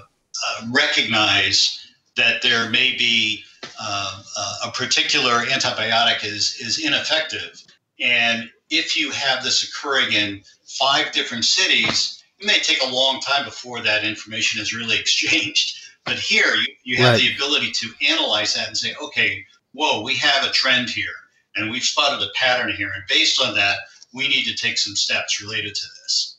recognize 0.71 1.87
that 2.17 2.43
there 2.43 2.69
may 2.71 2.97
be 2.97 3.45
uh, 3.81 4.23
uh, 4.37 4.55
a 4.67 4.71
particular 4.73 5.45
antibiotic 5.47 6.25
is, 6.25 6.57
is 6.61 6.85
ineffective. 6.85 7.63
And 8.01 8.51
if 8.71 8.97
you 8.97 9.11
have 9.11 9.43
this 9.43 9.63
occurring 9.63 10.13
in 10.13 10.43
five 10.65 11.13
different 11.13 11.45
cities, 11.45 12.23
it 12.39 12.47
may 12.47 12.59
take 12.59 12.83
a 12.83 12.95
long 12.95 13.21
time 13.21 13.45
before 13.45 13.81
that 13.81 14.05
information 14.05 14.61
is 14.61 14.75
really 14.75 14.97
exchanged. 15.01 15.77
But 16.05 16.19
here, 16.19 16.55
you, 16.55 16.67
you 16.85 16.97
have 16.99 17.15
right. 17.15 17.21
the 17.21 17.35
ability 17.35 17.73
to 17.73 17.91
analyze 18.09 18.55
that 18.55 18.69
and 18.69 18.77
say, 18.77 18.95
okay, 19.03 19.45
whoa, 19.73 20.03
we 20.03 20.15
have 20.17 20.45
a 20.45 20.53
trend 20.53 20.89
here, 20.89 21.15
and 21.57 21.71
we've 21.71 21.85
spotted 21.85 22.25
a 22.25 22.31
pattern 22.35 22.73
here. 22.73 22.91
And 22.95 23.03
based 23.09 23.41
on 23.41 23.55
that, 23.57 23.79
we 24.15 24.27
need 24.27 24.45
to 24.45 24.57
take 24.57 24.79
some 24.79 24.97
steps 24.97 25.43
related 25.43 25.75
to 25.75 25.87
this. 26.03 26.38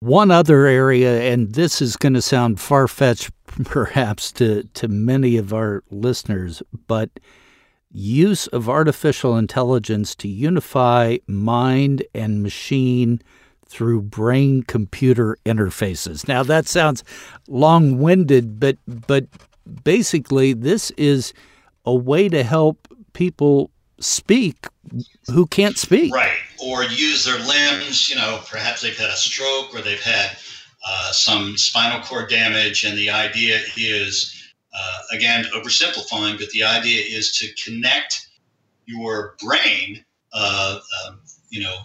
One 0.00 0.30
other 0.30 0.64
area, 0.64 1.30
and 1.30 1.52
this 1.52 1.82
is 1.82 1.98
going 1.98 2.14
to 2.14 2.22
sound 2.22 2.58
far 2.58 2.88
fetched 2.88 3.30
perhaps 3.64 4.32
to, 4.32 4.64
to 4.64 4.88
many 4.88 5.36
of 5.36 5.52
our 5.52 5.84
listeners, 5.90 6.62
but 6.86 7.10
use 7.92 8.46
of 8.46 8.66
artificial 8.66 9.36
intelligence 9.36 10.14
to 10.14 10.28
unify 10.28 11.18
mind 11.26 12.02
and 12.14 12.42
machine 12.42 13.20
through 13.66 14.00
brain 14.00 14.62
computer 14.62 15.36
interfaces. 15.44 16.26
Now 16.26 16.44
that 16.44 16.66
sounds 16.66 17.04
long-winded 17.46 18.58
but 18.58 18.78
but 18.86 19.26
basically 19.84 20.54
this 20.54 20.90
is 20.92 21.34
a 21.84 21.94
way 21.94 22.28
to 22.30 22.42
help 22.42 22.88
people 23.12 23.70
speak 24.00 24.66
who 25.28 25.46
can't 25.46 25.78
speak. 25.78 26.12
Right. 26.12 26.38
Or 26.62 26.82
use 26.84 27.24
their 27.24 27.38
limbs. 27.38 28.10
You 28.10 28.16
know, 28.16 28.40
perhaps 28.48 28.82
they've 28.82 28.96
had 28.96 29.10
a 29.10 29.16
stroke 29.16 29.74
or 29.74 29.80
they've 29.80 30.02
had 30.02 30.36
uh, 30.86 31.12
some 31.12 31.56
spinal 31.56 32.00
cord 32.00 32.28
damage. 32.28 32.84
And 32.84 32.96
the 32.96 33.10
idea 33.10 33.60
is, 33.76 34.52
uh, 34.74 34.98
again, 35.12 35.44
oversimplifying, 35.54 36.38
but 36.38 36.50
the 36.50 36.64
idea 36.64 37.02
is 37.02 37.36
to 37.38 37.62
connect 37.62 38.28
your 38.86 39.36
brain, 39.44 40.04
uh, 40.32 40.78
um, 41.06 41.20
you 41.50 41.62
know, 41.62 41.76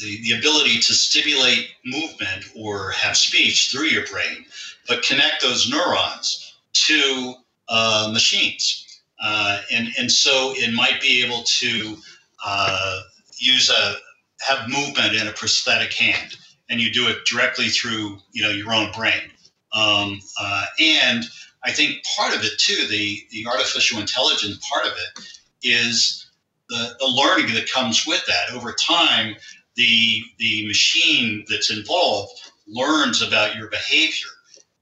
the, 0.00 0.22
the 0.22 0.38
ability 0.38 0.78
to 0.78 0.94
stimulate 0.94 1.68
movement 1.84 2.46
or 2.56 2.90
have 2.92 3.16
speech 3.16 3.70
through 3.70 3.86
your 3.86 4.06
brain, 4.06 4.44
but 4.88 5.02
connect 5.02 5.42
those 5.42 5.70
neurons 5.70 6.54
to 6.72 7.34
uh, 7.68 8.10
machines. 8.12 8.91
Uh, 9.22 9.60
and 9.72 9.88
and 9.98 10.10
so 10.10 10.52
it 10.56 10.74
might 10.74 11.00
be 11.00 11.24
able 11.24 11.42
to 11.44 11.96
uh, 12.44 13.00
use 13.38 13.70
a 13.70 13.94
have 14.40 14.68
movement 14.68 15.14
in 15.14 15.28
a 15.28 15.32
prosthetic 15.32 15.92
hand, 15.92 16.36
and 16.68 16.80
you 16.80 16.90
do 16.92 17.08
it 17.08 17.24
directly 17.24 17.68
through 17.68 18.18
you 18.32 18.42
know 18.42 18.50
your 18.50 18.74
own 18.74 18.90
brain. 18.92 19.30
Um, 19.72 20.20
uh, 20.40 20.64
and 20.80 21.24
I 21.64 21.70
think 21.70 22.04
part 22.16 22.34
of 22.34 22.44
it 22.44 22.58
too, 22.58 22.86
the 22.88 23.20
the 23.30 23.46
artificial 23.46 24.00
intelligence 24.00 24.58
part 24.68 24.86
of 24.86 24.92
it, 24.92 25.24
is 25.62 26.30
the, 26.68 26.96
the 26.98 27.06
learning 27.06 27.54
that 27.54 27.70
comes 27.70 28.04
with 28.06 28.24
that 28.26 28.54
over 28.54 28.72
time. 28.72 29.36
The 29.76 30.22
the 30.38 30.66
machine 30.66 31.44
that's 31.48 31.70
involved 31.70 32.32
learns 32.66 33.22
about 33.22 33.54
your 33.54 33.68
behavior, 33.68 34.28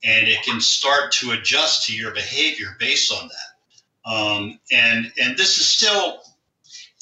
and 0.03 0.27
it 0.27 0.43
can 0.43 0.59
start 0.59 1.11
to 1.13 1.31
adjust 1.31 1.85
to 1.87 1.95
your 1.95 2.11
behavior 2.11 2.75
based 2.79 3.13
on 3.13 3.27
that. 3.27 3.50
Um, 4.05 4.59
and 4.71 5.11
and 5.21 5.37
this 5.37 5.57
is 5.57 5.67
still 5.67 6.21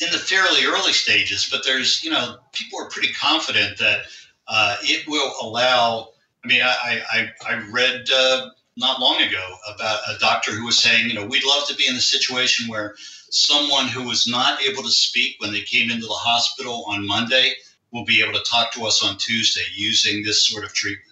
in 0.01 0.11
the 0.11 0.17
fairly 0.17 0.65
early 0.65 0.93
stages, 0.93 1.47
but 1.51 1.63
there's 1.63 2.03
you 2.03 2.09
know 2.09 2.37
people 2.51 2.79
are 2.79 2.89
pretty 2.89 3.13
confident 3.13 3.77
that 3.79 4.01
uh, 4.47 4.77
it 4.81 5.07
will 5.07 5.33
allow. 5.41 6.09
I 6.43 6.47
mean, 6.47 6.61
I 6.63 7.01
I, 7.11 7.31
I 7.47 7.69
read 7.71 8.07
uh, 8.13 8.49
not 8.77 9.01
long 9.01 9.21
ago 9.21 9.45
about 9.73 9.99
a 10.09 10.17
doctor 10.19 10.51
who 10.51 10.65
was 10.65 10.77
saying, 10.77 11.09
you 11.09 11.13
know, 11.13 11.25
we'd 11.25 11.43
love 11.43 11.67
to 11.67 11.75
be 11.75 11.87
in 11.87 11.95
the 11.95 12.01
situation 12.01 12.69
where 12.69 12.95
someone 13.29 13.87
who 13.87 14.03
was 14.03 14.27
not 14.27 14.61
able 14.61 14.81
to 14.83 14.89
speak 14.89 15.35
when 15.39 15.51
they 15.51 15.61
came 15.61 15.91
into 15.91 16.07
the 16.07 16.13
hospital 16.13 16.85
on 16.87 17.05
Monday 17.05 17.53
will 17.91 18.05
be 18.05 18.21
able 18.21 18.33
to 18.33 18.43
talk 18.49 18.71
to 18.73 18.85
us 18.85 19.03
on 19.03 19.17
Tuesday 19.17 19.63
using 19.75 20.23
this 20.23 20.47
sort 20.47 20.63
of 20.63 20.73
treatment. 20.73 21.08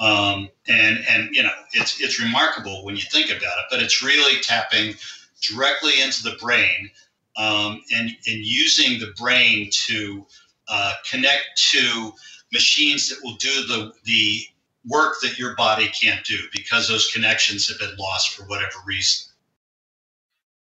Um, 0.00 0.48
and 0.66 1.04
and 1.08 1.34
you 1.34 1.42
know 1.42 1.52
it's 1.72 2.00
it's 2.00 2.20
remarkable 2.20 2.84
when 2.84 2.96
you 2.96 3.02
think 3.02 3.26
about 3.26 3.42
it, 3.42 3.64
but 3.70 3.80
it's 3.80 4.02
really 4.02 4.40
tapping 4.40 4.94
directly 5.40 6.00
into 6.00 6.22
the 6.22 6.36
brain 6.40 6.90
um, 7.36 7.80
and 7.94 8.10
and 8.26 8.44
using 8.44 8.98
the 8.98 9.12
brain 9.16 9.68
to 9.86 10.26
uh, 10.68 10.92
connect 11.08 11.44
to 11.56 12.12
machines 12.52 13.08
that 13.08 13.18
will 13.22 13.36
do 13.36 13.66
the 13.66 13.92
the 14.04 14.40
work 14.86 15.16
that 15.22 15.38
your 15.38 15.54
body 15.56 15.88
can't 15.88 16.24
do 16.24 16.38
because 16.52 16.88
those 16.88 17.10
connections 17.12 17.68
have 17.68 17.78
been 17.78 17.96
lost 17.96 18.34
for 18.34 18.44
whatever 18.44 18.74
reason. 18.86 19.30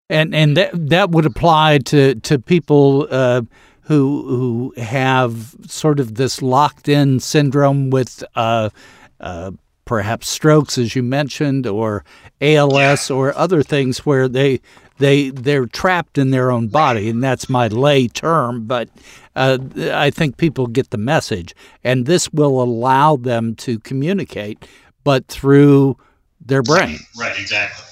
And 0.08 0.34
and 0.34 0.56
that 0.56 0.70
that 0.88 1.10
would 1.10 1.26
apply 1.26 1.78
to 1.86 2.16
to 2.16 2.38
people 2.38 3.06
uh, 3.10 3.42
who 3.82 4.24
who 4.26 4.80
have 4.80 5.54
sort 5.66 6.00
of 6.00 6.16
this 6.16 6.42
locked 6.42 6.88
in 6.88 7.20
syndrome 7.20 7.90
with 7.90 8.24
uh, 8.34 8.70
uh, 9.20 9.52
perhaps 9.84 10.28
strokes, 10.28 10.78
as 10.78 10.94
you 10.94 11.02
mentioned, 11.02 11.66
or 11.66 12.04
ALS, 12.40 13.10
or 13.10 13.36
other 13.36 13.62
things 13.62 14.06
where 14.06 14.28
they 14.28 14.60
they 14.98 15.30
they're 15.30 15.66
trapped 15.66 16.18
in 16.18 16.30
their 16.30 16.50
own 16.50 16.68
body, 16.68 17.08
and 17.08 17.22
that's 17.22 17.48
my 17.48 17.68
lay 17.68 18.06
term. 18.06 18.66
But 18.66 18.88
uh, 19.34 19.58
I 19.92 20.10
think 20.10 20.36
people 20.36 20.66
get 20.66 20.90
the 20.90 20.98
message, 20.98 21.54
and 21.82 22.06
this 22.06 22.32
will 22.32 22.62
allow 22.62 23.16
them 23.16 23.54
to 23.56 23.78
communicate, 23.80 24.64
but 25.04 25.26
through 25.26 25.96
their 26.40 26.62
brain. 26.62 26.98
Right. 27.18 27.38
Exactly. 27.38 27.84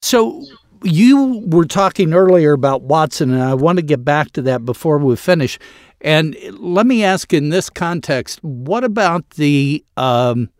So 0.00 0.44
you 0.82 1.42
were 1.46 1.64
talking 1.64 2.12
earlier 2.12 2.52
about 2.52 2.82
Watson, 2.82 3.32
and 3.32 3.42
I 3.42 3.54
want 3.54 3.78
to 3.78 3.82
get 3.82 4.04
back 4.04 4.32
to 4.32 4.42
that 4.42 4.64
before 4.64 4.98
we 4.98 5.16
finish. 5.16 5.58
And 6.04 6.36
let 6.50 6.86
me 6.86 7.02
ask 7.02 7.32
in 7.32 7.48
this 7.48 7.70
context, 7.70 8.38
what 8.44 8.84
about 8.84 9.30
the 9.30 9.82
um, 9.96 10.50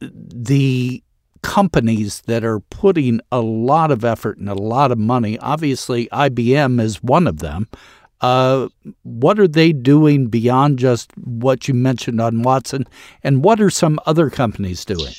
the 0.00 1.04
companies 1.42 2.22
that 2.22 2.42
are 2.42 2.60
putting 2.60 3.20
a 3.30 3.40
lot 3.40 3.90
of 3.90 4.06
effort 4.06 4.38
and 4.38 4.48
a 4.48 4.54
lot 4.54 4.90
of 4.90 4.96
money? 4.96 5.38
Obviously, 5.40 6.08
IBM 6.08 6.80
is 6.80 7.02
one 7.02 7.26
of 7.26 7.40
them. 7.40 7.68
Uh, 8.22 8.68
what 9.02 9.38
are 9.38 9.48
they 9.48 9.70
doing 9.70 10.28
beyond 10.28 10.78
just 10.78 11.10
what 11.18 11.68
you 11.68 11.74
mentioned 11.74 12.18
on 12.18 12.42
Watson, 12.42 12.86
and 13.22 13.44
what 13.44 13.60
are 13.60 13.68
some 13.68 14.00
other 14.06 14.30
companies 14.30 14.86
doing? 14.86 15.12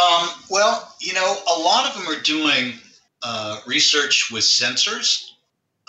Um, 0.00 0.28
well, 0.50 0.94
you 1.00 1.14
know, 1.14 1.36
a 1.52 1.58
lot 1.58 1.88
of 1.88 1.94
them 1.94 2.14
are 2.14 2.20
doing 2.22 2.74
uh, 3.24 3.58
research 3.66 4.30
with 4.30 4.44
sensors 4.44 5.31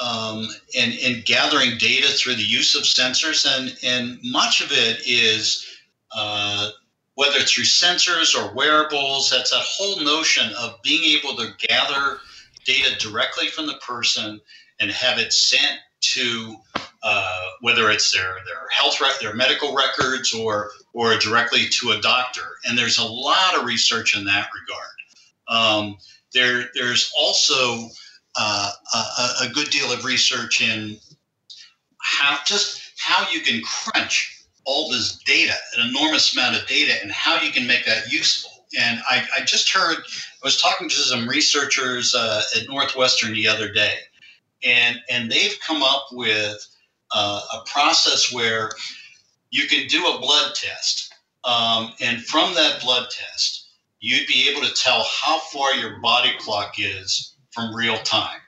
um, 0.03 0.49
and, 0.77 0.93
and 1.01 1.23
gathering 1.23 1.77
data 1.77 2.09
through 2.09 2.35
the 2.35 2.43
use 2.43 2.75
of 2.75 2.83
sensors. 2.83 3.45
And, 3.47 3.77
and 3.83 4.19
much 4.23 4.59
of 4.59 4.71
it 4.71 5.01
is 5.07 5.65
uh, 6.13 6.71
whether 7.15 7.39
through 7.39 7.63
sensors 7.63 8.35
or 8.35 8.53
wearables, 8.53 9.29
that's 9.29 9.51
that 9.51 9.61
whole 9.61 10.03
notion 10.03 10.51
of 10.59 10.81
being 10.83 11.17
able 11.17 11.37
to 11.37 11.53
gather 11.67 12.19
data 12.65 12.97
directly 12.99 13.47
from 13.47 13.65
the 13.65 13.75
person 13.75 14.41
and 14.79 14.91
have 14.91 15.19
it 15.19 15.31
sent 15.31 15.79
to 16.01 16.55
uh, 17.01 17.45
whether 17.61 17.89
it's 17.89 18.11
their 18.11 18.35
their 18.45 18.67
health 18.71 18.99
re- 18.99 19.09
their 19.21 19.33
medical 19.35 19.73
records 19.73 20.33
or 20.33 20.71
or 20.91 21.17
directly 21.17 21.69
to 21.69 21.91
a 21.91 22.01
doctor. 22.01 22.57
And 22.67 22.77
there's 22.77 22.97
a 22.97 23.05
lot 23.05 23.57
of 23.57 23.65
research 23.65 24.17
in 24.17 24.25
that 24.25 24.49
regard. 24.53 24.89
Um, 25.47 25.97
there 26.33 26.69
there's 26.75 27.11
also 27.17 27.89
uh, 28.35 28.71
a, 28.93 29.45
a, 29.45 29.49
good 29.49 29.69
deal 29.69 29.91
of 29.91 30.05
research 30.05 30.61
in 30.61 30.97
how 31.99 32.37
just 32.45 32.93
how 32.97 33.29
you 33.31 33.41
can 33.41 33.61
crunch 33.63 34.43
all 34.65 34.89
this 34.89 35.17
data, 35.25 35.53
an 35.77 35.89
enormous 35.89 36.33
amount 36.33 36.55
of 36.55 36.65
data, 36.67 36.93
and 37.01 37.11
how 37.11 37.39
you 37.41 37.51
can 37.51 37.67
make 37.67 37.85
that 37.85 38.11
useful. 38.11 38.65
And 38.79 39.01
I, 39.07 39.25
I 39.37 39.41
just 39.43 39.69
heard, 39.69 39.97
I 39.97 40.43
was 40.43 40.59
talking 40.59 40.89
to 40.89 40.95
some 40.95 41.27
researchers 41.27 42.15
uh, 42.15 42.41
at 42.55 42.67
Northwestern 42.67 43.33
the 43.33 43.47
other 43.47 43.71
day, 43.71 43.95
and 44.63 44.99
and 45.09 45.31
they've 45.31 45.57
come 45.65 45.83
up 45.83 46.07
with 46.11 46.65
uh, 47.11 47.41
a 47.53 47.69
process 47.69 48.33
where 48.33 48.71
you 49.51 49.67
can 49.67 49.87
do 49.87 50.07
a 50.07 50.19
blood 50.19 50.55
test, 50.55 51.13
um, 51.43 51.93
and 52.01 52.23
from 52.25 52.55
that 52.55 52.81
blood 52.81 53.09
test, 53.11 53.67
you'd 53.99 54.27
be 54.27 54.49
able 54.49 54.67
to 54.67 54.73
tell 54.73 55.03
how 55.03 55.37
far 55.39 55.73
your 55.75 55.99
body 55.99 56.31
clock 56.39 56.75
is 56.79 57.32
from 57.53 57.75
real 57.75 57.97
time. 57.99 58.39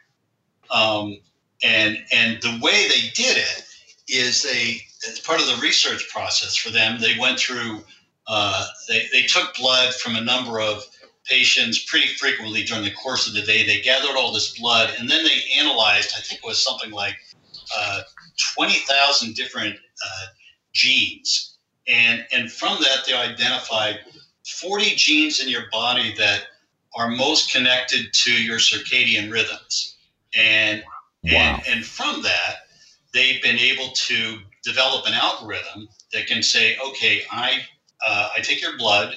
Um, 0.72 1.18
and 1.64 1.98
and 2.12 2.42
the 2.42 2.60
way 2.62 2.88
they 2.88 3.10
did 3.14 3.38
it 3.38 3.66
is 4.08 4.44
they 4.44 4.82
as 5.08 5.20
part 5.20 5.40
of 5.40 5.48
the 5.48 5.58
research 5.62 6.10
process 6.12 6.56
for 6.56 6.70
them 6.70 7.00
they 7.00 7.18
went 7.20 7.40
through 7.40 7.84
uh, 8.28 8.66
they, 8.88 9.08
they 9.14 9.24
took 9.24 9.56
blood 9.56 9.94
from 9.94 10.16
a 10.16 10.22
number 10.22 10.60
of 10.60 10.84
patients 11.26 11.84
pretty 11.86 12.08
frequently 12.08 12.64
during 12.64 12.84
the 12.84 12.92
course 12.92 13.28
of 13.28 13.34
the 13.34 13.42
day 13.42 13.66
they 13.66 13.82
gathered 13.82 14.16
all 14.16 14.34
this 14.34 14.58
blood 14.60 14.94
and 15.00 15.10
then 15.10 15.24
they 15.24 15.42
analyzed 15.58 16.14
i 16.18 16.22
think 16.22 16.42
it 16.44 16.48
was 16.48 16.64
something 16.64 16.92
like 16.92 17.16
uh, 17.76 18.02
20000 18.56 19.34
different 19.34 19.76
uh, 19.76 20.26
genes 20.74 21.58
and 21.88 22.26
and 22.32 22.52
from 22.52 22.78
that 22.82 23.06
they 23.08 23.14
identified 23.14 24.00
40 24.46 24.96
genes 24.96 25.40
in 25.40 25.50
your 25.50 25.64
body 25.72 26.14
that 26.18 26.44
are 26.96 27.10
most 27.10 27.52
connected 27.52 28.14
to 28.14 28.32
your 28.32 28.58
circadian 28.58 29.32
rhythms. 29.32 29.98
And, 30.36 30.84
wow. 31.24 31.32
and, 31.32 31.64
and 31.68 31.86
from 31.86 32.24
that, 32.24 32.68
they've 33.14 33.42
been 33.42 33.58
able 33.58 33.90
to 33.90 34.40
develop 34.64 35.06
an 35.08 35.14
algorithm 35.14 35.88
that 36.14 36.28
can 36.28 36.42
say, 36.42 36.78
okay, 36.86 37.22
I, 37.32 37.60
uh, 38.06 38.30
I 38.36 38.42
take 38.42 38.62
your 38.62 38.78
blood 38.78 39.16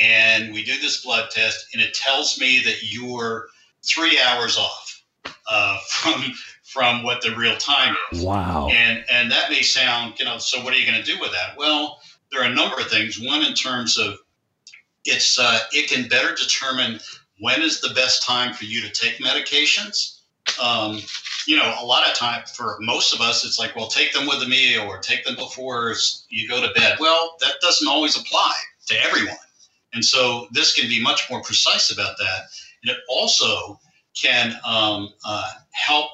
and 0.00 0.52
we 0.52 0.64
do 0.64 0.78
this 0.78 1.02
blood 1.02 1.30
test, 1.30 1.68
and 1.72 1.82
it 1.82 1.94
tells 1.94 2.38
me 2.38 2.60
that 2.64 2.82
you're 2.82 3.48
three 3.82 4.18
hours 4.20 4.58
off 4.58 5.02
uh, 5.50 5.78
from 5.88 6.22
from 6.64 7.04
what 7.04 7.22
the 7.22 7.34
real 7.36 7.56
time 7.56 7.96
is. 8.12 8.22
Wow. 8.22 8.68
And 8.70 9.04
and 9.10 9.30
that 9.30 9.50
may 9.50 9.62
sound, 9.62 10.18
you 10.18 10.24
know, 10.24 10.38
so 10.38 10.62
what 10.62 10.74
are 10.74 10.76
you 10.76 10.90
going 10.90 11.02
to 11.02 11.14
do 11.14 11.18
with 11.20 11.32
that? 11.32 11.56
Well, 11.56 12.00
there 12.30 12.42
are 12.42 12.50
a 12.50 12.54
number 12.54 12.76
of 12.76 12.88
things. 12.88 13.20
One 13.20 13.42
in 13.42 13.54
terms 13.54 13.98
of 13.98 14.18
it's 15.06 15.38
uh, 15.38 15.58
it 15.72 15.88
can 15.90 16.08
better 16.08 16.34
determine 16.34 17.00
when 17.40 17.62
is 17.62 17.80
the 17.80 17.94
best 17.94 18.24
time 18.24 18.54
for 18.54 18.64
you 18.64 18.80
to 18.82 18.90
take 18.90 19.18
medications. 19.18 20.20
Um, 20.62 21.00
you 21.46 21.56
know, 21.56 21.74
a 21.80 21.84
lot 21.84 22.08
of 22.08 22.14
time 22.14 22.44
for 22.46 22.76
most 22.80 23.12
of 23.12 23.20
us, 23.20 23.44
it's 23.44 23.58
like, 23.58 23.76
well, 23.76 23.88
take 23.88 24.12
them 24.12 24.26
with 24.26 24.42
a 24.42 24.48
meal 24.48 24.82
or 24.82 24.98
take 24.98 25.24
them 25.24 25.36
before 25.36 25.94
you 26.28 26.48
go 26.48 26.60
to 26.60 26.72
bed. 26.74 26.96
Well, 26.98 27.36
that 27.40 27.54
doesn't 27.60 27.88
always 27.88 28.16
apply 28.16 28.52
to 28.86 29.04
everyone. 29.04 29.36
And 29.92 30.04
so 30.04 30.48
this 30.52 30.72
can 30.72 30.88
be 30.88 31.02
much 31.02 31.28
more 31.30 31.42
precise 31.42 31.90
about 31.90 32.16
that. 32.18 32.42
And 32.82 32.90
it 32.90 32.98
also 33.08 33.78
can 34.14 34.54
um, 34.66 35.10
uh, 35.24 35.50
help 35.72 36.10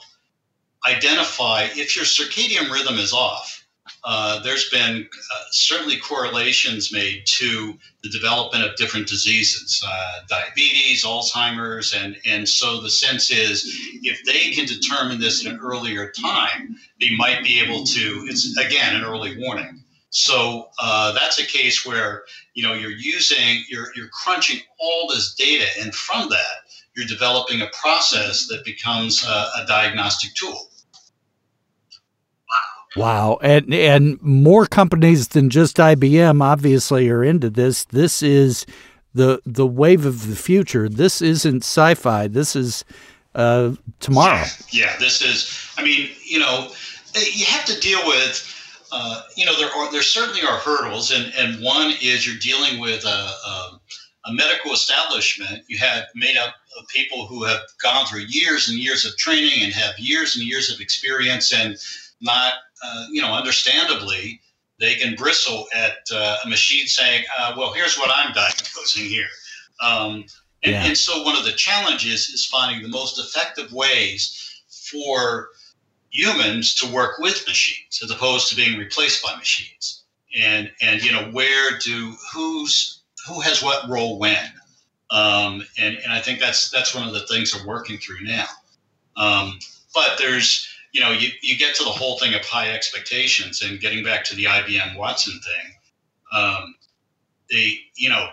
identify 0.86 1.68
if 1.72 1.94
your 1.94 2.04
circadian 2.04 2.70
rhythm 2.70 2.96
is 2.96 3.12
off 3.12 3.61
uh, 4.04 4.40
there's 4.42 4.68
been 4.68 5.08
uh, 5.12 5.44
certainly 5.52 5.96
correlations 5.96 6.92
made 6.92 7.22
to 7.24 7.78
the 8.02 8.08
development 8.08 8.64
of 8.64 8.74
different 8.76 9.06
diseases, 9.06 9.82
uh, 9.86 10.20
diabetes, 10.28 11.04
Alzheimer's, 11.04 11.94
and 11.94 12.16
and 12.28 12.48
so 12.48 12.80
the 12.80 12.90
sense 12.90 13.30
is 13.30 13.64
if 14.02 14.24
they 14.24 14.50
can 14.50 14.66
determine 14.66 15.20
this 15.20 15.46
at 15.46 15.52
an 15.52 15.60
earlier 15.60 16.10
time, 16.10 16.76
they 17.00 17.14
might 17.14 17.44
be 17.44 17.60
able 17.60 17.84
to. 17.84 18.26
It's 18.28 18.56
again 18.56 18.96
an 18.96 19.04
early 19.04 19.38
warning. 19.38 19.84
So 20.10 20.68
uh, 20.80 21.12
that's 21.12 21.38
a 21.38 21.46
case 21.46 21.86
where 21.86 22.24
you 22.54 22.64
know 22.64 22.74
you're 22.74 22.90
using 22.90 23.62
you're 23.68 23.92
you're 23.94 24.08
crunching 24.08 24.60
all 24.80 25.08
this 25.08 25.34
data, 25.34 25.66
and 25.80 25.94
from 25.94 26.28
that 26.30 26.64
you're 26.96 27.06
developing 27.06 27.62
a 27.62 27.68
process 27.80 28.48
that 28.48 28.64
becomes 28.64 29.24
a 29.24 29.64
diagnostic 29.66 30.34
tool. 30.34 30.71
Wow, 32.96 33.38
and 33.42 33.72
and 33.72 34.20
more 34.20 34.66
companies 34.66 35.28
than 35.28 35.48
just 35.48 35.78
IBM 35.78 36.42
obviously 36.42 37.08
are 37.08 37.24
into 37.24 37.48
this. 37.48 37.84
This 37.84 38.22
is 38.22 38.66
the 39.14 39.40
the 39.46 39.66
wave 39.66 40.04
of 40.04 40.28
the 40.28 40.36
future. 40.36 40.88
This 40.88 41.22
isn't 41.22 41.62
sci-fi. 41.62 42.28
This 42.28 42.54
is 42.54 42.84
uh, 43.34 43.72
tomorrow. 44.00 44.44
Yeah, 44.70 44.94
this 44.98 45.22
is. 45.22 45.72
I 45.78 45.82
mean, 45.82 46.10
you 46.24 46.38
know, 46.38 46.70
you 47.14 47.46
have 47.46 47.64
to 47.66 47.80
deal 47.80 48.00
with. 48.06 48.48
Uh, 48.94 49.22
you 49.36 49.46
know, 49.46 49.56
there 49.58 49.70
are 49.70 49.90
there 49.90 50.02
certainly 50.02 50.42
are 50.42 50.58
hurdles, 50.58 51.10
and 51.12 51.32
and 51.34 51.62
one 51.64 51.94
is 52.02 52.26
you're 52.26 52.36
dealing 52.36 52.78
with 52.78 53.04
a, 53.06 53.08
a, 53.08 53.80
a 54.26 54.32
medical 54.34 54.72
establishment. 54.72 55.64
You 55.66 55.78
have 55.78 56.04
made 56.14 56.36
up 56.36 56.54
of 56.78 56.86
people 56.88 57.26
who 57.26 57.44
have 57.44 57.60
gone 57.82 58.06
through 58.06 58.24
years 58.28 58.68
and 58.68 58.78
years 58.78 59.06
of 59.06 59.16
training 59.16 59.62
and 59.62 59.72
have 59.72 59.98
years 59.98 60.36
and 60.36 60.44
years 60.44 60.70
of 60.70 60.80
experience, 60.80 61.54
and 61.54 61.76
not 62.20 62.54
uh, 62.82 63.06
you 63.10 63.22
know, 63.22 63.32
understandably, 63.32 64.40
they 64.80 64.94
can 64.94 65.14
bristle 65.14 65.66
at 65.74 65.98
uh, 66.12 66.36
a 66.44 66.48
machine 66.48 66.86
saying, 66.86 67.24
uh, 67.38 67.54
"Well, 67.56 67.72
here's 67.72 67.96
what 67.98 68.10
I'm 68.14 68.32
diagnosing 68.32 69.04
here." 69.06 69.28
Um, 69.80 70.24
And, 70.64 70.72
yeah. 70.72 70.84
and 70.84 70.96
so 70.96 71.22
one 71.24 71.36
of 71.36 71.44
the 71.44 71.52
challenges 71.52 72.28
is 72.28 72.46
finding 72.46 72.82
the 72.82 72.88
most 72.88 73.18
effective 73.18 73.72
ways 73.72 74.62
for 74.68 75.48
humans 76.10 76.74
to 76.76 76.86
work 76.86 77.18
with 77.18 77.46
machines 77.48 78.00
as 78.02 78.10
opposed 78.12 78.48
to 78.48 78.54
being 78.54 78.78
replaced 78.78 79.24
by 79.24 79.34
machines. 79.36 80.04
And 80.40 80.70
and 80.80 81.02
you 81.02 81.12
know 81.12 81.24
where 81.32 81.78
do 81.78 82.14
who's 82.32 83.02
who 83.26 83.40
has 83.40 83.62
what 83.62 83.88
role 83.88 84.18
when, 84.18 84.52
um, 85.10 85.66
and 85.78 85.96
and 85.96 86.12
I 86.12 86.20
think 86.20 86.38
that's 86.40 86.70
that's 86.70 86.94
one 86.94 87.06
of 87.06 87.12
the 87.12 87.26
things 87.26 87.54
we're 87.54 87.66
working 87.66 87.98
through 87.98 88.22
now. 88.22 88.46
Um, 89.16 89.58
but 89.92 90.16
there's 90.16 90.68
you 90.92 91.00
know 91.00 91.10
you, 91.10 91.28
you 91.42 91.56
get 91.56 91.74
to 91.76 91.84
the 91.84 91.90
whole 91.90 92.18
thing 92.18 92.34
of 92.34 92.42
high 92.42 92.70
expectations 92.72 93.62
and 93.62 93.80
getting 93.80 94.04
back 94.04 94.24
to 94.24 94.36
the 94.36 94.44
IBM 94.44 94.96
Watson 94.96 95.40
thing. 95.40 95.72
Um, 96.32 96.74
they 97.50 97.78
you 97.96 98.08
know 98.08 98.28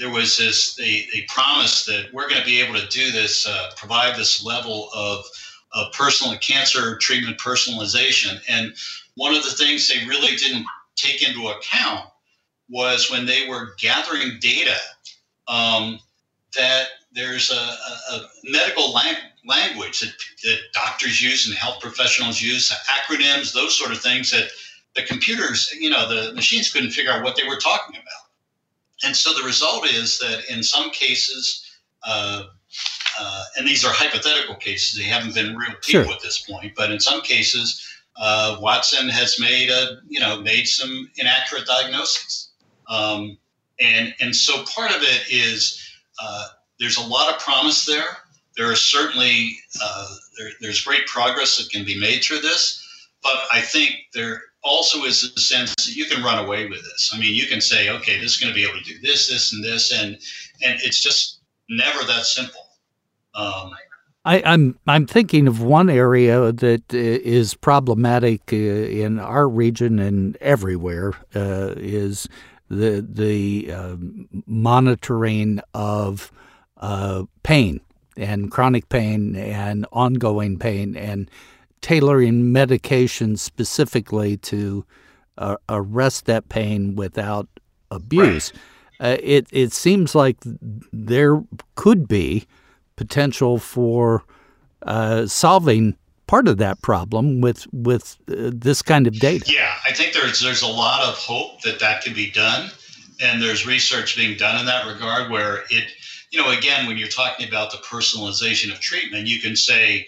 there 0.00 0.10
was 0.10 0.36
this 0.36 0.74
they, 0.74 1.06
they 1.12 1.24
promised 1.28 1.86
that 1.86 2.06
we're 2.12 2.28
going 2.28 2.40
to 2.40 2.46
be 2.46 2.60
able 2.60 2.78
to 2.78 2.86
do 2.88 3.10
this 3.10 3.46
uh, 3.46 3.70
provide 3.76 4.16
this 4.16 4.44
level 4.44 4.88
of, 4.94 5.24
of 5.72 5.92
personal 5.92 6.36
cancer 6.38 6.98
treatment 6.98 7.38
personalization 7.38 8.40
and 8.48 8.74
one 9.16 9.34
of 9.34 9.44
the 9.44 9.50
things 9.50 9.88
they 9.88 10.04
really 10.06 10.36
didn't 10.36 10.66
take 10.96 11.26
into 11.26 11.48
account 11.48 12.08
was 12.68 13.10
when 13.10 13.26
they 13.26 13.48
were 13.48 13.74
gathering 13.78 14.38
data 14.40 14.76
um, 15.48 15.98
that 16.56 16.86
there's 17.12 17.50
a, 17.52 18.14
a, 18.14 18.28
medical 18.44 18.92
lang- 18.92 19.16
language 19.46 20.00
that, 20.00 20.12
that 20.42 20.58
doctors 20.72 21.22
use 21.22 21.46
and 21.46 21.56
health 21.56 21.80
professionals 21.80 22.40
use 22.40 22.70
acronyms 22.88 23.52
those 23.52 23.76
sort 23.76 23.90
of 23.92 23.98
things 24.00 24.30
that 24.30 24.48
the 24.96 25.02
computers 25.02 25.72
you 25.78 25.90
know 25.90 26.08
the 26.08 26.32
machines 26.34 26.72
couldn't 26.72 26.90
figure 26.90 27.12
out 27.12 27.22
what 27.22 27.36
they 27.36 27.46
were 27.46 27.56
talking 27.56 27.94
about 27.96 28.24
and 29.04 29.16
so 29.16 29.32
the 29.34 29.44
result 29.44 29.86
is 29.88 30.18
that 30.18 30.44
in 30.50 30.62
some 30.62 30.90
cases, 30.90 31.78
uh, 32.06 32.44
uh, 33.18 33.44
and 33.56 33.66
these 33.66 33.84
are 33.84 33.92
hypothetical 33.92 34.54
cases, 34.56 34.98
they 34.98 35.04
haven't 35.04 35.34
been 35.34 35.56
real 35.56 35.74
people 35.82 36.04
sure. 36.04 36.12
at 36.12 36.20
this 36.20 36.38
point, 36.38 36.72
but 36.76 36.90
in 36.90 36.98
some 36.98 37.20
cases, 37.20 37.86
uh, 38.16 38.58
Watson 38.60 39.08
has 39.08 39.40
made 39.40 39.70
a 39.70 40.00
you 40.08 40.20
know 40.20 40.40
made 40.40 40.66
some 40.66 41.10
inaccurate 41.16 41.66
diagnoses, 41.66 42.50
um, 42.88 43.36
and 43.80 44.14
and 44.20 44.34
so 44.34 44.64
part 44.64 44.90
of 44.90 45.02
it 45.02 45.24
is 45.28 45.80
uh, 46.22 46.46
there's 46.78 46.96
a 46.96 47.06
lot 47.06 47.32
of 47.32 47.40
promise 47.40 47.84
there. 47.84 48.18
There 48.56 48.70
are 48.70 48.76
certainly 48.76 49.56
uh, 49.82 50.14
there, 50.38 50.50
there's 50.60 50.84
great 50.84 51.06
progress 51.06 51.58
that 51.58 51.70
can 51.70 51.84
be 51.84 51.98
made 51.98 52.22
through 52.22 52.40
this, 52.40 52.80
but 53.22 53.36
I 53.52 53.60
think 53.60 53.96
there 54.12 54.42
also 54.62 55.04
is 55.04 55.24
a 55.24 55.40
sense 55.40 55.74
that 55.74 55.94
you 55.94 56.06
can 56.06 56.22
run 56.22 56.44
away 56.44 56.68
with 56.68 56.82
this. 56.82 57.10
I 57.12 57.18
mean, 57.18 57.34
you 57.34 57.46
can 57.46 57.60
say, 57.60 57.90
okay, 57.90 58.18
this 58.18 58.34
is 58.34 58.40
going 58.40 58.52
to 58.52 58.54
be 58.54 58.64
able 58.64 58.78
to 58.78 58.84
do 58.84 58.98
this, 59.00 59.28
this, 59.28 59.52
and 59.52 59.62
this, 59.64 59.92
and 59.92 60.16
and 60.64 60.80
it's 60.82 61.02
just 61.02 61.40
never 61.68 62.04
that 62.04 62.24
simple. 62.24 62.60
Um, 63.34 63.72
I, 64.24 64.38
am 64.38 64.44
I'm, 64.46 64.78
I'm 64.86 65.06
thinking 65.06 65.46
of 65.46 65.60
one 65.60 65.90
area 65.90 66.52
that 66.52 66.94
uh, 66.94 67.56
problematic 67.60 68.52
uh, 68.52 68.56
in 68.56 69.18
our 69.18 69.48
region 69.48 69.98
and 69.98 70.36
everywhere 70.40 71.14
uh, 71.34 71.74
is 71.76 72.28
the 72.70 73.06
the 73.06 73.70
uh, 73.70 73.96
monitoring 74.46 75.60
of 75.74 76.32
uh, 76.78 77.24
pain 77.42 77.80
and 78.16 78.50
chronic 78.50 78.88
pain 78.88 79.36
and 79.36 79.86
ongoing 79.92 80.58
pain 80.58 80.96
and 80.96 81.30
tailoring 81.80 82.52
medication 82.52 83.36
specifically 83.36 84.36
to 84.38 84.84
uh, 85.38 85.56
arrest 85.68 86.26
that 86.26 86.48
pain 86.48 86.96
without 86.96 87.48
abuse. 87.90 88.52
Right. 88.54 88.60
Uh, 89.00 89.16
it 89.22 89.46
it 89.50 89.72
seems 89.72 90.14
like 90.14 90.36
there 90.92 91.42
could 91.74 92.06
be 92.06 92.46
potential 92.96 93.58
for 93.58 94.22
uh, 94.82 95.26
solving 95.26 95.96
part 96.26 96.48
of 96.48 96.58
that 96.58 96.80
problem 96.80 97.40
with 97.40 97.66
with 97.72 98.16
uh, 98.28 98.50
this 98.54 98.82
kind 98.82 99.06
of 99.06 99.18
data. 99.18 99.52
Yeah, 99.52 99.74
I 99.88 99.92
think 99.92 100.14
there's 100.14 100.40
there's 100.40 100.62
a 100.62 100.68
lot 100.68 101.02
of 101.02 101.16
hope 101.16 101.62
that 101.62 101.80
that 101.80 102.02
can 102.02 102.14
be 102.14 102.30
done, 102.30 102.70
and 103.20 103.42
there's 103.42 103.66
research 103.66 104.16
being 104.16 104.36
done 104.36 104.58
in 104.58 104.66
that 104.66 104.86
regard 104.86 105.30
where 105.30 105.64
it, 105.70 105.90
you 106.34 106.42
know, 106.42 106.50
again, 106.50 106.86
when 106.86 106.98
you're 106.98 107.08
talking 107.08 107.46
about 107.46 107.70
the 107.70 107.78
personalization 107.78 108.72
of 108.72 108.80
treatment, 108.80 109.26
you 109.26 109.40
can 109.40 109.56
say. 109.56 110.06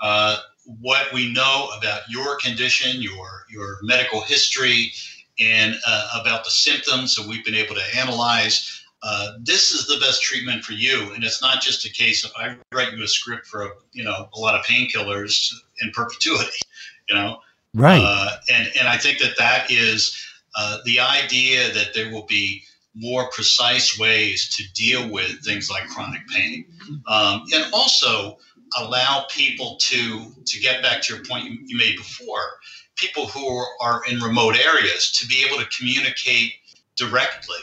Uh, 0.00 0.38
what 0.80 1.12
we 1.12 1.32
know 1.32 1.68
about 1.76 2.02
your 2.08 2.36
condition, 2.38 3.02
your 3.02 3.44
your 3.50 3.78
medical 3.82 4.22
history, 4.22 4.92
and 5.38 5.76
uh, 5.86 6.20
about 6.20 6.44
the 6.44 6.50
symptoms 6.50 7.14
that 7.16 7.26
we've 7.26 7.44
been 7.44 7.54
able 7.54 7.74
to 7.74 7.96
analyze. 7.96 8.82
Uh, 9.02 9.32
this 9.42 9.72
is 9.72 9.86
the 9.86 9.98
best 10.00 10.22
treatment 10.22 10.64
for 10.64 10.72
you, 10.72 11.12
and 11.12 11.22
it's 11.22 11.42
not 11.42 11.60
just 11.60 11.84
a 11.84 11.90
case 11.90 12.24
of 12.24 12.32
I 12.36 12.56
write 12.72 12.94
you 12.94 13.02
a 13.02 13.08
script 13.08 13.46
for 13.46 13.64
a, 13.64 13.70
you 13.92 14.04
know 14.04 14.28
a 14.32 14.38
lot 14.38 14.54
of 14.54 14.64
painkillers 14.64 15.52
in 15.82 15.90
perpetuity, 15.90 16.58
you 17.08 17.14
know. 17.14 17.40
Right. 17.74 18.00
Uh, 18.02 18.36
and 18.52 18.70
and 18.78 18.88
I 18.88 18.96
think 18.96 19.18
that 19.18 19.36
that 19.36 19.70
is 19.70 20.16
uh, 20.56 20.78
the 20.84 21.00
idea 21.00 21.72
that 21.74 21.92
there 21.92 22.10
will 22.10 22.26
be 22.26 22.64
more 22.94 23.28
precise 23.30 23.98
ways 23.98 24.48
to 24.56 24.72
deal 24.72 25.10
with 25.10 25.44
things 25.44 25.70
like 25.70 25.86
chronic 25.88 26.26
pain, 26.28 26.64
um, 27.06 27.44
and 27.52 27.64
also 27.72 28.38
allow 28.78 29.26
people 29.30 29.76
to 29.80 30.32
to 30.46 30.60
get 30.60 30.82
back 30.82 31.02
to 31.02 31.14
your 31.14 31.24
point 31.24 31.44
you 31.66 31.76
made 31.76 31.96
before 31.96 32.58
people 32.96 33.26
who 33.26 33.46
are, 33.46 33.66
are 33.80 34.02
in 34.10 34.20
remote 34.20 34.56
areas 34.56 35.12
to 35.12 35.26
be 35.26 35.44
able 35.46 35.58
to 35.58 35.76
communicate 35.76 36.52
directly 36.96 37.56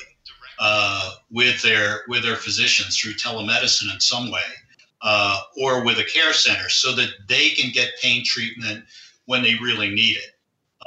uh, 0.60 1.14
with 1.32 1.62
their 1.62 2.02
with 2.08 2.24
their 2.24 2.36
physicians 2.36 2.98
through 2.98 3.14
telemedicine 3.14 3.94
in 3.94 4.00
some 4.00 4.32
way 4.32 4.42
uh, 5.02 5.40
or 5.62 5.84
with 5.84 5.98
a 5.98 6.04
care 6.04 6.34
center 6.34 6.70
so 6.70 6.94
that 6.94 7.10
they 7.28 7.50
can 7.50 7.72
get 7.72 7.98
pain 8.02 8.24
treatment 8.26 8.84
when 9.26 9.42
they 9.42 9.56
really 9.56 9.90
need 9.90 10.18
it. 10.18 10.36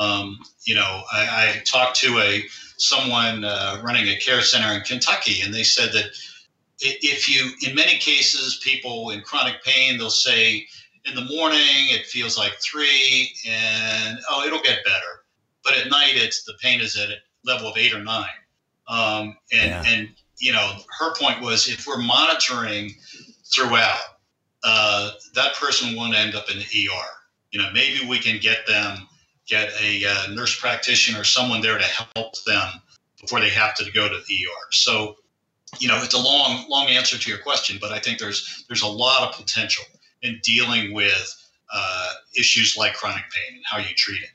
Um, 0.00 0.38
you 0.64 0.74
know 0.74 1.02
I, 1.12 1.56
I, 1.56 1.62
talked 1.64 1.96
to 2.00 2.18
a 2.18 2.42
someone 2.84 3.44
uh, 3.44 3.80
running 3.82 4.08
a 4.08 4.16
care 4.16 4.42
center 4.42 4.72
in 4.74 4.80
kentucky 4.82 5.40
and 5.42 5.52
they 5.52 5.62
said 5.62 5.92
that 5.92 6.10
if 6.80 7.28
you, 7.28 7.50
in 7.68 7.74
many 7.74 7.98
cases, 7.98 8.60
people 8.62 9.10
in 9.10 9.20
chronic 9.22 9.62
pain, 9.64 9.98
they'll 9.98 10.10
say, 10.10 10.66
in 11.04 11.14
the 11.14 11.24
morning 11.24 11.60
it 11.60 12.06
feels 12.06 12.36
like 12.36 12.54
three, 12.60 13.32
and 13.46 14.18
oh, 14.30 14.44
it'll 14.46 14.62
get 14.62 14.84
better. 14.84 15.24
But 15.62 15.74
at 15.74 15.90
night, 15.90 16.12
it's 16.14 16.44
the 16.44 16.54
pain 16.62 16.80
is 16.80 16.96
at 16.98 17.10
a 17.10 17.16
level 17.44 17.68
of 17.68 17.76
eight 17.76 17.94
or 17.94 18.02
nine. 18.02 18.26
Um, 18.88 19.36
and 19.52 19.70
yeah. 19.70 19.84
and 19.86 20.08
you 20.38 20.52
know, 20.52 20.78
her 20.98 21.14
point 21.14 21.40
was 21.40 21.68
if 21.68 21.86
we're 21.86 21.98
monitoring 21.98 22.90
throughout, 23.44 24.00
uh, 24.62 25.12
that 25.34 25.54
person 25.54 25.96
won't 25.96 26.14
end 26.14 26.34
up 26.34 26.50
in 26.50 26.58
the 26.58 26.64
ER. 26.64 27.06
You 27.50 27.62
know, 27.62 27.70
maybe 27.72 28.06
we 28.06 28.18
can 28.18 28.40
get 28.40 28.66
them, 28.66 29.06
get 29.46 29.70
a 29.80 30.04
uh, 30.06 30.32
nurse 30.32 30.58
practitioner, 30.58 31.20
or 31.20 31.24
someone 31.24 31.60
there 31.60 31.78
to 31.78 31.84
help 31.84 32.42
them 32.44 32.68
before 33.20 33.40
they 33.40 33.50
have 33.50 33.74
to 33.76 33.90
go 33.92 34.08
to 34.08 34.14
the 34.14 34.34
ER. 34.34 34.66
So 34.70 35.16
you 35.80 35.88
know, 35.88 35.98
it's 36.02 36.14
a 36.14 36.18
long, 36.18 36.66
long 36.68 36.86
answer 36.88 37.18
to 37.18 37.30
your 37.30 37.38
question, 37.38 37.78
but 37.80 37.92
I 37.92 37.98
think 37.98 38.18
there's 38.18 38.64
there's 38.68 38.82
a 38.82 38.88
lot 38.88 39.28
of 39.28 39.36
potential 39.36 39.84
in 40.22 40.40
dealing 40.42 40.94
with 40.94 41.50
uh, 41.72 42.12
issues 42.36 42.76
like 42.76 42.94
chronic 42.94 43.24
pain 43.30 43.56
and 43.56 43.64
how 43.64 43.78
you 43.78 43.94
treat 43.96 44.22
it. 44.22 44.30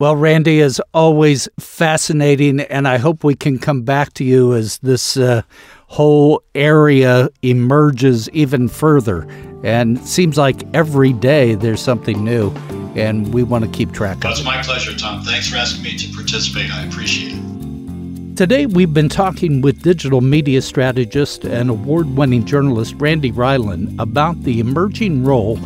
Well, 0.00 0.16
Randy 0.16 0.58
is 0.58 0.82
always 0.92 1.48
fascinating, 1.60 2.60
and 2.60 2.88
I 2.88 2.98
hope 2.98 3.22
we 3.22 3.36
can 3.36 3.58
come 3.58 3.82
back 3.82 4.14
to 4.14 4.24
you 4.24 4.52
as 4.52 4.78
this 4.78 5.16
uh, 5.16 5.42
whole 5.86 6.42
area 6.56 7.28
emerges 7.42 8.28
even 8.30 8.66
further. 8.66 9.28
And 9.62 9.98
it 9.98 10.04
seems 10.04 10.36
like 10.36 10.64
every 10.74 11.12
day 11.12 11.54
there's 11.54 11.80
something 11.80 12.24
new, 12.24 12.50
and 12.96 13.32
we 13.32 13.42
want 13.42 13.64
to 13.64 13.70
keep 13.70 13.92
track 13.92 14.18
of 14.18 14.24
it. 14.24 14.28
It's 14.30 14.44
my 14.44 14.62
pleasure, 14.62 14.96
Tom. 14.96 15.22
Thanks 15.22 15.48
for 15.48 15.56
asking 15.56 15.82
me 15.82 15.96
to 15.96 16.14
participate. 16.14 16.70
I 16.70 16.84
appreciate 16.84 17.32
it. 17.34 18.36
Today, 18.36 18.66
we've 18.66 18.94
been 18.94 19.08
talking 19.10 19.60
with 19.60 19.82
digital 19.82 20.20
media 20.20 20.62
strategist 20.62 21.44
and 21.44 21.68
award 21.68 22.16
winning 22.16 22.44
journalist 22.44 22.94
Randy 22.96 23.30
Rieland 23.30 24.00
about 24.00 24.42
the 24.42 24.58
emerging 24.58 25.24
role 25.24 25.58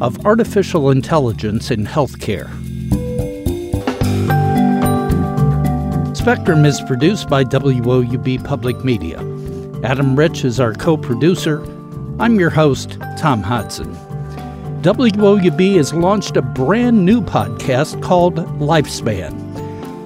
of 0.00 0.26
artificial 0.26 0.90
intelligence 0.90 1.70
in 1.70 1.86
healthcare. 1.86 2.48
Spectrum 6.16 6.64
is 6.64 6.80
produced 6.82 7.28
by 7.28 7.44
WOUB 7.44 8.44
Public 8.44 8.84
Media. 8.84 9.18
Adam 9.84 10.16
Rich 10.16 10.44
is 10.44 10.58
our 10.58 10.74
co 10.74 10.96
producer. 10.96 11.62
I'm 12.20 12.38
your 12.40 12.50
host, 12.50 12.98
Tom 13.16 13.42
Hodson. 13.42 14.07
WOUB 14.82 15.76
has 15.76 15.92
launched 15.92 16.36
a 16.36 16.42
brand 16.42 17.04
new 17.04 17.20
podcast 17.20 18.00
called 18.00 18.36
Lifespan. 18.60 19.32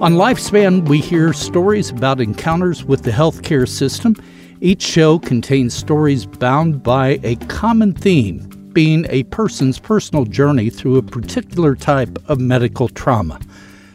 On 0.01 0.13
Lifespan, 0.15 0.87
we 0.87 0.99
hear 0.99 1.31
stories 1.31 1.91
about 1.91 2.19
encounters 2.19 2.83
with 2.83 3.03
the 3.03 3.11
healthcare 3.11 3.69
system. 3.69 4.15
Each 4.61 4.81
show 4.81 5.19
contains 5.19 5.75
stories 5.75 6.25
bound 6.25 6.81
by 6.81 7.19
a 7.21 7.35
common 7.47 7.93
theme, 7.93 8.39
being 8.73 9.05
a 9.09 9.23
person's 9.25 9.77
personal 9.77 10.25
journey 10.25 10.71
through 10.71 10.97
a 10.97 11.03
particular 11.03 11.75
type 11.75 12.17
of 12.27 12.39
medical 12.39 12.89
trauma. 12.89 13.39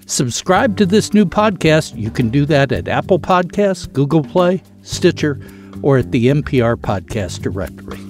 Subscribe 0.06 0.76
to 0.76 0.86
this 0.86 1.12
new 1.12 1.26
podcast. 1.26 1.98
You 1.98 2.12
can 2.12 2.28
do 2.28 2.46
that 2.46 2.70
at 2.70 2.86
Apple 2.86 3.18
Podcasts, 3.18 3.92
Google 3.92 4.22
Play, 4.22 4.62
Stitcher, 4.82 5.40
or 5.82 5.98
at 5.98 6.12
the 6.12 6.28
NPR 6.28 6.76
Podcast 6.76 7.42
Directory. 7.42 8.07